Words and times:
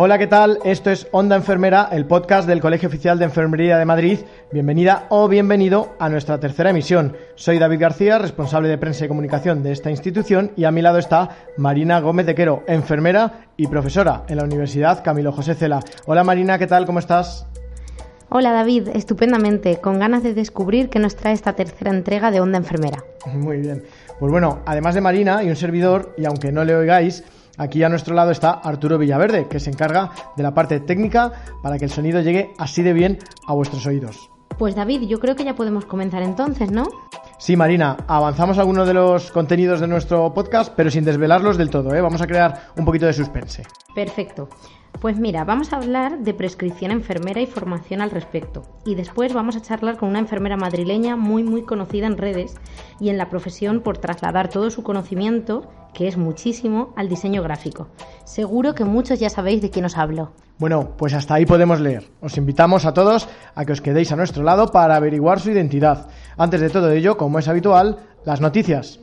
Hola, 0.00 0.16
¿qué 0.16 0.28
tal? 0.28 0.60
Esto 0.62 0.90
es 0.92 1.08
Onda 1.10 1.34
Enfermera, 1.34 1.88
el 1.90 2.06
podcast 2.06 2.46
del 2.46 2.60
Colegio 2.60 2.88
Oficial 2.88 3.18
de 3.18 3.24
Enfermería 3.24 3.78
de 3.78 3.84
Madrid. 3.84 4.20
Bienvenida 4.52 5.06
o 5.08 5.26
bienvenido 5.26 5.96
a 5.98 6.08
nuestra 6.08 6.38
tercera 6.38 6.70
emisión. 6.70 7.16
Soy 7.34 7.58
David 7.58 7.80
García, 7.80 8.16
responsable 8.16 8.68
de 8.68 8.78
prensa 8.78 9.04
y 9.04 9.08
comunicación 9.08 9.64
de 9.64 9.72
esta 9.72 9.90
institución, 9.90 10.52
y 10.54 10.66
a 10.66 10.70
mi 10.70 10.82
lado 10.82 10.98
está 10.98 11.30
Marina 11.56 11.98
Gómez 11.98 12.26
de 12.26 12.36
Quero, 12.36 12.62
enfermera 12.68 13.48
y 13.56 13.66
profesora 13.66 14.22
en 14.28 14.36
la 14.36 14.44
Universidad 14.44 15.02
Camilo 15.02 15.32
José 15.32 15.56
Cela. 15.56 15.80
Hola 16.06 16.22
Marina, 16.22 16.60
¿qué 16.60 16.68
tal? 16.68 16.86
¿Cómo 16.86 17.00
estás? 17.00 17.48
Hola 18.28 18.52
David, 18.52 18.90
estupendamente, 18.94 19.78
con 19.78 19.98
ganas 19.98 20.22
de 20.22 20.32
descubrir 20.32 20.90
qué 20.90 21.00
nos 21.00 21.16
trae 21.16 21.34
esta 21.34 21.54
tercera 21.54 21.90
entrega 21.90 22.30
de 22.30 22.40
Onda 22.40 22.58
Enfermera. 22.58 23.02
Muy 23.34 23.56
bien. 23.56 23.82
Pues 24.20 24.30
bueno, 24.30 24.60
además 24.64 24.94
de 24.94 25.00
Marina 25.00 25.42
y 25.42 25.48
un 25.48 25.56
servidor, 25.56 26.14
y 26.16 26.24
aunque 26.24 26.52
no 26.52 26.64
le 26.64 26.76
oigáis, 26.76 27.24
Aquí 27.58 27.82
a 27.82 27.88
nuestro 27.88 28.14
lado 28.14 28.30
está 28.30 28.52
Arturo 28.52 28.98
Villaverde, 28.98 29.48
que 29.48 29.60
se 29.60 29.70
encarga 29.70 30.10
de 30.36 30.42
la 30.42 30.54
parte 30.54 30.80
técnica 30.80 31.32
para 31.60 31.78
que 31.78 31.84
el 31.84 31.90
sonido 31.90 32.20
llegue 32.20 32.54
así 32.56 32.82
de 32.82 32.92
bien 32.92 33.18
a 33.46 33.52
vuestros 33.52 33.84
oídos. 33.84 34.30
Pues 34.56 34.74
David, 34.74 35.02
yo 35.02 35.20
creo 35.20 35.36
que 35.36 35.44
ya 35.44 35.54
podemos 35.54 35.84
comenzar 35.84 36.22
entonces, 36.22 36.70
¿no? 36.70 36.88
Sí, 37.38 37.56
Marina, 37.56 37.96
avanzamos 38.08 38.58
algunos 38.58 38.88
de 38.88 38.94
los 38.94 39.30
contenidos 39.30 39.80
de 39.80 39.86
nuestro 39.86 40.34
podcast, 40.34 40.72
pero 40.74 40.90
sin 40.90 41.04
desvelarlos 41.04 41.56
del 41.56 41.70
todo, 41.70 41.94
¿eh? 41.94 42.00
Vamos 42.00 42.20
a 42.20 42.26
crear 42.26 42.72
un 42.76 42.84
poquito 42.84 43.06
de 43.06 43.12
suspense. 43.12 43.62
Perfecto. 43.94 44.48
Pues 45.00 45.20
mira, 45.20 45.44
vamos 45.44 45.72
a 45.72 45.76
hablar 45.76 46.18
de 46.18 46.34
prescripción 46.34 46.90
enfermera 46.90 47.40
y 47.40 47.46
formación 47.46 48.00
al 48.00 48.10
respecto. 48.10 48.64
Y 48.84 48.96
después 48.96 49.32
vamos 49.32 49.54
a 49.54 49.62
charlar 49.62 49.96
con 49.96 50.08
una 50.08 50.18
enfermera 50.18 50.56
madrileña 50.56 51.14
muy 51.14 51.44
muy 51.44 51.62
conocida 51.62 52.08
en 52.08 52.18
redes 52.18 52.56
y 52.98 53.10
en 53.10 53.18
la 53.18 53.28
profesión 53.28 53.80
por 53.80 53.98
trasladar 53.98 54.48
todo 54.48 54.70
su 54.70 54.82
conocimiento 54.82 55.70
que 55.94 56.08
es 56.08 56.16
muchísimo, 56.16 56.92
al 56.96 57.08
diseño 57.08 57.42
gráfico. 57.42 57.88
Seguro 58.24 58.74
que 58.74 58.84
muchos 58.84 59.20
ya 59.20 59.30
sabéis 59.30 59.62
de 59.62 59.70
quién 59.70 59.84
os 59.84 59.96
hablo. 59.96 60.32
Bueno, 60.58 60.96
pues 60.96 61.14
hasta 61.14 61.34
ahí 61.34 61.46
podemos 61.46 61.78
leer. 61.78 62.08
Os 62.20 62.36
invitamos 62.36 62.84
a 62.84 62.92
todos 62.92 63.28
a 63.54 63.64
que 63.64 63.72
os 63.72 63.80
quedéis 63.80 64.10
a 64.10 64.16
nuestro 64.16 64.42
lado 64.42 64.72
para 64.72 64.96
averiguar 64.96 65.38
su 65.38 65.50
identidad. 65.50 66.08
Antes 66.36 66.60
de 66.60 66.68
todo 66.68 66.90
ello, 66.90 67.16
como 67.16 67.38
es 67.38 67.46
habitual, 67.46 67.98
las 68.24 68.40
noticias. 68.40 68.98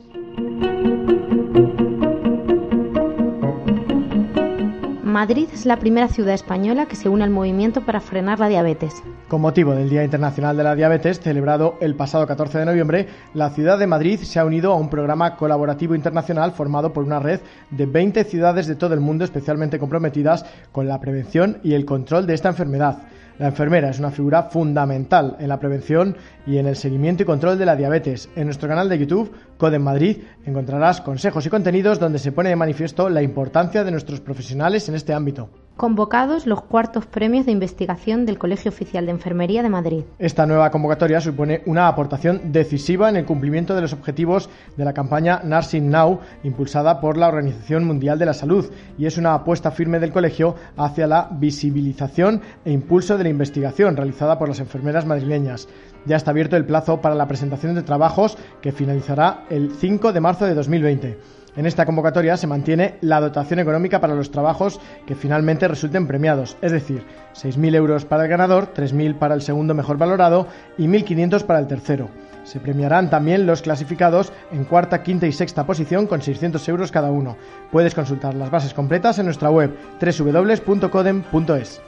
Madrid 5.02 5.48
es 5.50 5.64
la 5.64 5.78
primera 5.78 6.08
ciudad 6.08 6.34
española 6.34 6.84
que 6.84 6.96
se 6.96 7.08
une 7.08 7.24
al 7.24 7.30
movimiento 7.30 7.86
para 7.86 8.00
frenar 8.00 8.38
la 8.38 8.48
diabetes. 8.48 9.02
Con 9.28 9.40
motivo 9.40 9.74
del 9.74 9.90
Día 9.90 10.04
Internacional 10.04 10.56
de 10.56 10.62
la 10.62 10.76
Diabetes, 10.76 11.18
celebrado 11.18 11.78
el 11.80 11.96
pasado 11.96 12.28
14 12.28 12.60
de 12.60 12.64
noviembre, 12.64 13.08
la 13.34 13.50
ciudad 13.50 13.76
de 13.76 13.88
Madrid 13.88 14.20
se 14.20 14.38
ha 14.38 14.44
unido 14.44 14.72
a 14.72 14.76
un 14.76 14.88
programa 14.88 15.34
colaborativo 15.34 15.96
internacional 15.96 16.52
formado 16.52 16.92
por 16.92 17.02
una 17.02 17.18
red 17.18 17.40
de 17.70 17.86
20 17.86 18.22
ciudades 18.22 18.68
de 18.68 18.76
todo 18.76 18.94
el 18.94 19.00
mundo 19.00 19.24
especialmente 19.24 19.80
comprometidas 19.80 20.46
con 20.70 20.86
la 20.86 21.00
prevención 21.00 21.58
y 21.64 21.74
el 21.74 21.84
control 21.84 22.24
de 22.28 22.34
esta 22.34 22.50
enfermedad. 22.50 22.98
La 23.40 23.48
enfermera 23.48 23.90
es 23.90 23.98
una 23.98 24.12
figura 24.12 24.44
fundamental 24.44 25.36
en 25.40 25.48
la 25.48 25.58
prevención 25.58 26.16
y 26.46 26.58
en 26.58 26.68
el 26.68 26.76
seguimiento 26.76 27.24
y 27.24 27.26
control 27.26 27.58
de 27.58 27.66
la 27.66 27.74
diabetes. 27.74 28.28
En 28.36 28.44
nuestro 28.44 28.68
canal 28.68 28.88
de 28.88 28.98
YouTube, 28.98 29.32
Code 29.58 29.80
Madrid, 29.80 30.18
encontrarás 30.44 31.00
consejos 31.00 31.44
y 31.44 31.50
contenidos 31.50 31.98
donde 31.98 32.20
se 32.20 32.30
pone 32.30 32.50
de 32.50 32.56
manifiesto 32.56 33.08
la 33.08 33.22
importancia 33.22 33.82
de 33.82 33.90
nuestros 33.90 34.20
profesionales 34.20 34.88
en 34.88 34.94
este 34.94 35.12
ámbito 35.12 35.50
convocados 35.76 36.46
los 36.46 36.62
cuartos 36.62 37.06
premios 37.06 37.46
de 37.46 37.52
investigación 37.52 38.24
del 38.24 38.38
Colegio 38.38 38.70
Oficial 38.70 39.06
de 39.06 39.12
Enfermería 39.12 39.62
de 39.62 39.68
Madrid. 39.68 40.04
Esta 40.18 40.46
nueva 40.46 40.70
convocatoria 40.70 41.20
supone 41.20 41.62
una 41.66 41.88
aportación 41.88 42.52
decisiva 42.52 43.08
en 43.08 43.16
el 43.16 43.26
cumplimiento 43.26 43.74
de 43.74 43.82
los 43.82 43.92
objetivos 43.92 44.48
de 44.76 44.84
la 44.84 44.94
campaña 44.94 45.40
Nursing 45.44 45.90
Now, 45.90 46.20
impulsada 46.44 47.00
por 47.00 47.16
la 47.18 47.28
Organización 47.28 47.84
Mundial 47.84 48.18
de 48.18 48.26
la 48.26 48.34
Salud, 48.34 48.70
y 48.96 49.06
es 49.06 49.18
una 49.18 49.34
apuesta 49.34 49.70
firme 49.70 50.00
del 50.00 50.12
colegio 50.12 50.54
hacia 50.76 51.06
la 51.06 51.28
visibilización 51.30 52.40
e 52.64 52.72
impulso 52.72 53.18
de 53.18 53.24
la 53.24 53.30
investigación 53.30 53.96
realizada 53.96 54.38
por 54.38 54.48
las 54.48 54.60
enfermeras 54.60 55.04
madrileñas. 55.04 55.68
Ya 56.06 56.16
está 56.16 56.30
abierto 56.30 56.56
el 56.56 56.64
plazo 56.64 57.00
para 57.00 57.14
la 57.14 57.28
presentación 57.28 57.74
de 57.74 57.82
trabajos 57.82 58.38
que 58.62 58.72
finalizará 58.72 59.44
el 59.50 59.72
5 59.72 60.12
de 60.12 60.20
marzo 60.20 60.46
de 60.46 60.54
2020. 60.54 61.18
En 61.56 61.64
esta 61.64 61.86
convocatoria 61.86 62.36
se 62.36 62.46
mantiene 62.46 62.96
la 63.00 63.18
dotación 63.18 63.58
económica 63.58 64.00
para 64.00 64.14
los 64.14 64.30
trabajos 64.30 64.78
que 65.06 65.14
finalmente 65.14 65.66
resulten 65.66 66.06
premiados, 66.06 66.58
es 66.60 66.70
decir, 66.70 67.02
6.000 67.34 67.74
euros 67.74 68.04
para 68.04 68.24
el 68.24 68.28
ganador, 68.28 68.74
3.000 68.74 69.18
para 69.18 69.34
el 69.34 69.40
segundo 69.40 69.74
mejor 69.74 69.96
valorado 69.96 70.48
y 70.76 70.86
1.500 70.86 71.44
para 71.44 71.58
el 71.58 71.66
tercero. 71.66 72.10
Se 72.44 72.60
premiarán 72.60 73.08
también 73.10 73.46
los 73.46 73.62
clasificados 73.62 74.32
en 74.52 74.64
cuarta, 74.64 75.02
quinta 75.02 75.26
y 75.26 75.32
sexta 75.32 75.66
posición 75.66 76.06
con 76.06 76.20
600 76.20 76.68
euros 76.68 76.92
cada 76.92 77.10
uno. 77.10 77.36
Puedes 77.72 77.94
consultar 77.94 78.34
las 78.34 78.50
bases 78.50 78.74
completas 78.74 79.18
en 79.18 79.24
nuestra 79.24 79.50
web 79.50 79.74
www.codem.es. 80.00 81.80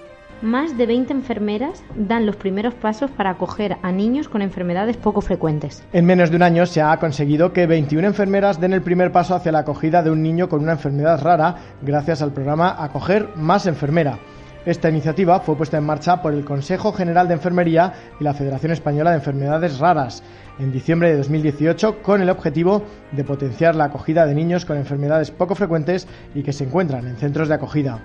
Más 0.42 0.78
de 0.78 0.86
20 0.86 1.12
enfermeras 1.12 1.82
dan 1.96 2.24
los 2.24 2.36
primeros 2.36 2.72
pasos 2.72 3.10
para 3.10 3.30
acoger 3.30 3.76
a 3.82 3.90
niños 3.90 4.28
con 4.28 4.40
enfermedades 4.40 4.96
poco 4.96 5.20
frecuentes. 5.20 5.82
En 5.92 6.06
menos 6.06 6.30
de 6.30 6.36
un 6.36 6.42
año 6.42 6.64
se 6.64 6.80
ha 6.80 6.96
conseguido 6.98 7.52
que 7.52 7.66
21 7.66 8.06
enfermeras 8.06 8.60
den 8.60 8.72
el 8.72 8.82
primer 8.82 9.10
paso 9.10 9.34
hacia 9.34 9.50
la 9.50 9.60
acogida 9.60 10.00
de 10.00 10.12
un 10.12 10.22
niño 10.22 10.48
con 10.48 10.62
una 10.62 10.72
enfermedad 10.72 11.20
rara 11.22 11.56
gracias 11.82 12.22
al 12.22 12.32
programa 12.32 12.76
Acoger 12.78 13.30
Más 13.34 13.66
Enfermera. 13.66 14.20
Esta 14.64 14.88
iniciativa 14.88 15.40
fue 15.40 15.56
puesta 15.56 15.78
en 15.78 15.86
marcha 15.86 16.22
por 16.22 16.32
el 16.32 16.44
Consejo 16.44 16.92
General 16.92 17.26
de 17.26 17.34
Enfermería 17.34 17.92
y 18.20 18.24
la 18.24 18.34
Federación 18.34 18.70
Española 18.70 19.10
de 19.10 19.16
Enfermedades 19.16 19.80
Raras 19.80 20.22
en 20.60 20.70
diciembre 20.70 21.08
de 21.10 21.16
2018 21.16 22.00
con 22.00 22.22
el 22.22 22.30
objetivo 22.30 22.84
de 23.10 23.24
potenciar 23.24 23.74
la 23.74 23.84
acogida 23.84 24.24
de 24.24 24.34
niños 24.34 24.64
con 24.64 24.76
enfermedades 24.76 25.32
poco 25.32 25.56
frecuentes 25.56 26.06
y 26.34 26.44
que 26.44 26.52
se 26.52 26.62
encuentran 26.62 27.08
en 27.08 27.16
centros 27.16 27.48
de 27.48 27.54
acogida. 27.54 28.00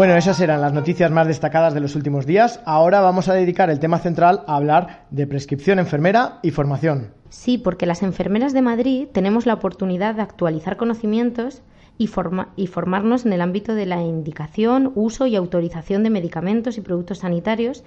Bueno, 0.00 0.16
esas 0.16 0.40
eran 0.40 0.62
las 0.62 0.72
noticias 0.72 1.10
más 1.10 1.26
destacadas 1.26 1.74
de 1.74 1.80
los 1.80 1.94
últimos 1.94 2.24
días. 2.24 2.62
Ahora 2.64 3.02
vamos 3.02 3.28
a 3.28 3.34
dedicar 3.34 3.68
el 3.68 3.80
tema 3.80 3.98
central 3.98 4.44
a 4.46 4.56
hablar 4.56 5.04
de 5.10 5.26
prescripción 5.26 5.78
enfermera 5.78 6.38
y 6.42 6.52
formación. 6.52 7.12
Sí, 7.28 7.58
porque 7.58 7.84
las 7.84 8.02
enfermeras 8.02 8.54
de 8.54 8.62
Madrid 8.62 9.08
tenemos 9.12 9.44
la 9.44 9.52
oportunidad 9.52 10.14
de 10.14 10.22
actualizar 10.22 10.78
conocimientos 10.78 11.60
y, 11.98 12.06
formarnos 12.06 13.26
en 13.26 13.34
el 13.34 13.42
ámbito 13.42 13.74
de 13.74 13.84
la 13.84 14.00
indicación, 14.00 14.90
uso 14.94 15.26
y 15.26 15.36
autorización 15.36 16.02
de 16.02 16.08
medicamentos 16.08 16.78
y 16.78 16.80
productos 16.80 17.18
sanitarios 17.18 17.84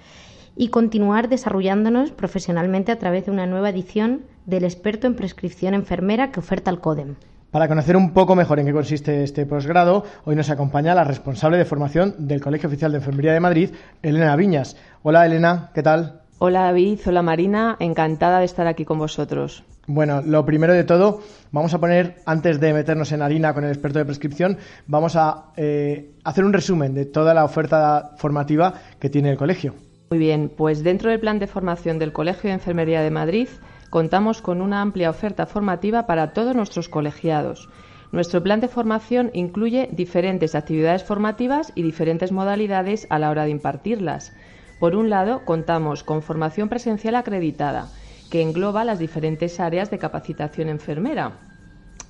y 0.54 0.68
continuar 0.68 1.28
desarrollándonos 1.28 2.12
profesionalmente 2.12 2.92
a 2.92 2.98
través 3.00 3.26
de 3.26 3.32
una 3.32 3.48
nueva 3.48 3.70
edición 3.70 4.22
del 4.46 4.62
experto 4.62 5.08
en 5.08 5.16
prescripción 5.16 5.74
enfermera 5.74 6.30
que 6.30 6.38
oferta 6.38 6.70
el 6.70 6.78
CODEM. 6.78 7.16
Para 7.54 7.68
conocer 7.68 7.96
un 7.96 8.10
poco 8.10 8.34
mejor 8.34 8.58
en 8.58 8.66
qué 8.66 8.72
consiste 8.72 9.22
este 9.22 9.46
posgrado, 9.46 10.02
hoy 10.24 10.34
nos 10.34 10.50
acompaña 10.50 10.92
la 10.92 11.04
responsable 11.04 11.56
de 11.56 11.64
formación 11.64 12.26
del 12.26 12.40
Colegio 12.40 12.68
Oficial 12.68 12.90
de 12.90 12.98
Enfermería 12.98 13.32
de 13.32 13.38
Madrid, 13.38 13.70
Elena 14.02 14.34
Viñas. 14.34 14.76
Hola 15.04 15.24
Elena, 15.24 15.70
¿qué 15.72 15.80
tal? 15.80 16.22
Hola 16.40 16.62
David, 16.62 16.98
hola 17.06 17.22
Marina, 17.22 17.76
encantada 17.78 18.40
de 18.40 18.46
estar 18.46 18.66
aquí 18.66 18.84
con 18.84 18.98
vosotros. 18.98 19.62
Bueno, 19.86 20.20
lo 20.20 20.44
primero 20.44 20.72
de 20.72 20.82
todo, 20.82 21.20
vamos 21.52 21.72
a 21.74 21.78
poner, 21.78 22.16
antes 22.26 22.58
de 22.58 22.72
meternos 22.72 23.12
en 23.12 23.22
harina 23.22 23.54
con 23.54 23.62
el 23.62 23.70
experto 23.70 24.00
de 24.00 24.04
prescripción, 24.04 24.58
vamos 24.88 25.14
a 25.14 25.52
eh, 25.56 26.10
hacer 26.24 26.44
un 26.44 26.52
resumen 26.52 26.92
de 26.92 27.06
toda 27.06 27.34
la 27.34 27.44
oferta 27.44 28.16
formativa 28.16 28.74
que 28.98 29.10
tiene 29.10 29.30
el 29.30 29.36
colegio. 29.36 29.76
Muy 30.10 30.18
bien, 30.18 30.50
pues 30.56 30.82
dentro 30.82 31.08
del 31.08 31.20
plan 31.20 31.38
de 31.38 31.46
formación 31.46 32.00
del 32.00 32.12
Colegio 32.12 32.48
de 32.48 32.54
Enfermería 32.54 33.00
de 33.00 33.12
Madrid 33.12 33.46
contamos 33.94 34.42
con 34.42 34.60
una 34.60 34.82
amplia 34.82 35.08
oferta 35.08 35.46
formativa 35.46 36.04
para 36.04 36.32
todos 36.32 36.56
nuestros 36.56 36.88
colegiados. 36.88 37.68
Nuestro 38.10 38.42
plan 38.42 38.58
de 38.58 38.66
formación 38.66 39.30
incluye 39.34 39.88
diferentes 39.92 40.56
actividades 40.56 41.04
formativas 41.04 41.70
y 41.76 41.82
diferentes 41.82 42.32
modalidades 42.32 43.06
a 43.08 43.20
la 43.20 43.30
hora 43.30 43.44
de 43.44 43.50
impartirlas. 43.50 44.32
Por 44.80 44.96
un 44.96 45.10
lado, 45.10 45.44
contamos 45.44 46.02
con 46.02 46.22
formación 46.22 46.68
presencial 46.68 47.14
acreditada, 47.14 47.86
que 48.32 48.42
engloba 48.42 48.84
las 48.84 48.98
diferentes 48.98 49.60
áreas 49.60 49.92
de 49.92 49.98
capacitación 49.98 50.70
enfermera 50.70 51.38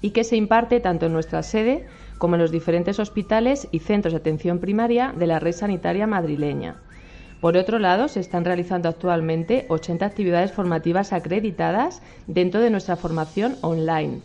y 0.01 0.13
que 0.13 0.25
se 0.25 0.37
imparte 0.37 0.81
tanto 0.81 1.05
en 1.05 1.13
nuestra 1.13 1.43
sede 1.43 1.87
como 2.17 2.37
en 2.37 2.41
los 2.41 2.51
diferentes 2.51 2.99
hospitales 2.99 3.69
y 3.73 3.81
centros 3.81 4.15
de 4.15 4.21
atención 4.21 4.59
primaria 4.59 5.13
de 5.15 5.27
la 5.27 5.39
red 5.39 5.53
sanitaria 5.53 6.07
madrileña. 6.07 6.77
Por 7.45 7.59
otro 7.59 7.79
lado, 7.79 8.09
se 8.09 8.21
están 8.21 8.47
realizando 8.47 8.89
actualmente 8.89 9.67
80 9.69 10.07
actividades 10.07 10.53
formativas 10.53 11.13
acreditadas 11.13 12.01
dentro 12.27 12.63
de 12.63 12.71
nuestra 12.71 12.97
formación 12.97 13.59
online. 13.61 14.23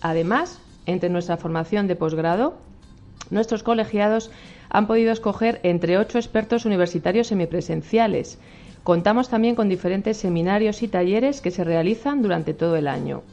Además, 0.00 0.60
entre 0.86 1.10
nuestra 1.10 1.36
formación 1.36 1.88
de 1.88 1.96
posgrado, 1.96 2.58
nuestros 3.28 3.64
colegiados 3.64 4.30
han 4.68 4.86
podido 4.86 5.10
escoger 5.10 5.58
entre 5.64 5.98
ocho 5.98 6.18
expertos 6.18 6.64
universitarios 6.64 7.26
semipresenciales. 7.26 8.38
Contamos 8.84 9.28
también 9.28 9.56
con 9.56 9.68
diferentes 9.68 10.18
seminarios 10.18 10.84
y 10.84 10.86
talleres 10.86 11.40
que 11.40 11.50
se 11.50 11.64
realizan 11.64 12.22
durante 12.22 12.54
todo 12.54 12.76
el 12.76 12.86
año. 12.86 13.24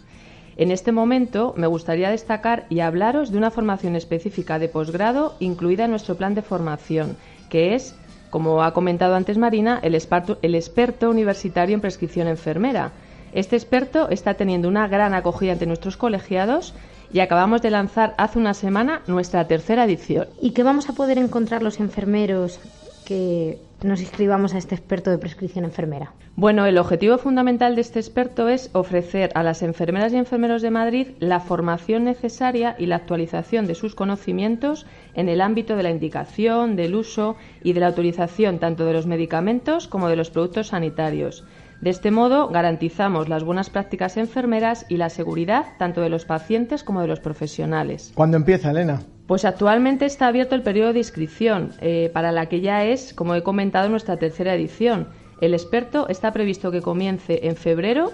En 0.56 0.72
este 0.72 0.92
momento 0.92 1.54
me 1.56 1.68
gustaría 1.68 2.10
destacar 2.10 2.66
y 2.70 2.80
hablaros 2.80 3.32
de 3.32 3.38
una 3.38 3.52
formación 3.52 3.96
específica 3.96 4.58
de 4.58 4.70
posgrado 4.70 5.36
incluida 5.40 5.86
en 5.86 5.92
nuestro 5.92 6.16
plan 6.16 6.34
de 6.34 6.42
formación, 6.42 7.18
que 7.52 7.76
es 7.76 7.94
como 8.30 8.64
ha 8.64 8.74
comentado 8.74 9.16
antes 9.16 9.38
Marina, 9.38 9.80
el 9.82 9.96
experto, 9.96 11.10
universitario 11.10 11.74
en 11.76 11.82
prescripción 11.82 12.28
enfermera, 12.28 12.92
Este 13.34 13.56
experto 13.56 14.10
está 14.10 14.34
teniendo 14.36 14.68
una 14.68 14.88
gran 14.88 15.14
acogida 15.14 15.52
entre 15.52 15.68
nuestros 15.68 15.98
colegiados 15.98 16.74
y 17.12 17.20
acabamos 17.20 17.62
de 17.62 17.72
lanzar 17.72 18.16
hace 18.18 18.40
una 18.40 18.54
semana 18.54 19.02
nuestra 19.08 19.48
tercera 19.48 19.86
edición. 19.86 20.28
¿Y 20.42 20.52
qué 20.52 20.64
vamos 20.64 20.90
a 20.90 20.94
poder 20.94 21.18
encontrar 21.18 21.62
los 21.62 21.80
enfermeros 21.80 22.60
que 23.08 23.58
nos 23.84 24.02
inscribamos 24.02 24.54
a 24.54 24.58
este 24.58 24.76
experto 24.76 25.10
de 25.10 25.18
prescripción 25.18 25.64
enfermera? 25.64 26.12
Bueno, 26.36 26.66
el 26.66 26.78
objetivo 26.78 27.18
fundamental 27.18 27.74
de 27.74 27.82
este 27.82 28.00
experto 28.00 28.50
es 28.50 28.70
ofrecer 28.74 29.32
a 29.34 29.44
las 29.44 29.64
enfermeras 29.64 30.12
y 30.12 30.18
enfermeros 30.18 30.62
de 30.62 30.72
Madrid 30.72 31.08
la 31.20 31.40
formación 31.40 32.04
necesaria 32.04 32.76
y 32.78 32.88
la 32.88 32.98
actualización 32.98 33.66
de 33.66 33.76
sus 33.76 33.96
conocimientos 33.96 34.86
en 35.14 35.30
el 35.30 35.40
ámbito 35.40 35.78
de 35.78 35.84
la 35.84 35.90
indicación, 35.90 36.76
del 36.76 36.96
uso 36.96 37.38
y 37.64 37.72
de 37.72 37.80
la 37.80 37.88
autorización 37.88 38.60
tanto 38.60 38.84
de 38.84 38.92
los 38.94 39.08
medicamentos 39.08 39.88
como 39.88 40.10
de 40.10 40.18
los 40.18 40.30
productos 40.30 40.68
sanitarios. 40.68 41.46
De 41.82 41.92
este 41.92 42.10
modo, 42.10 42.48
garantizamos 42.48 43.30
las 43.30 43.44
buenas 43.44 43.70
prácticas 43.70 44.18
enfermeras 44.18 44.86
y 44.90 44.98
la 44.98 45.10
seguridad 45.10 45.66
tanto 45.78 46.02
de 46.02 46.10
los 46.10 46.26
pacientes 46.26 46.84
como 46.84 47.02
de 47.02 47.08
los 47.08 47.20
profesionales. 47.20 48.12
¿Cuándo 48.16 48.38
empieza, 48.38 48.72
Elena? 48.72 49.02
Pues 49.28 49.46
actualmente 49.46 50.06
está 50.06 50.28
abierto 50.28 50.56
el 50.56 50.64
periodo 50.64 50.94
de 50.94 51.00
inscripción, 51.00 51.72
eh, 51.82 52.10
para 52.14 52.32
la 52.32 52.48
que 52.48 52.62
ya 52.62 52.86
es, 52.86 53.14
como 53.14 53.36
he 53.36 53.44
comentado, 53.44 53.90
nuestra 53.90 54.18
tercera 54.18 54.56
edición. 54.56 55.10
El 55.42 55.54
experto 55.54 56.08
está 56.08 56.32
previsto 56.32 56.72
que 56.72 56.82
comience 56.82 57.42
en 57.44 57.56
febrero 57.56 58.12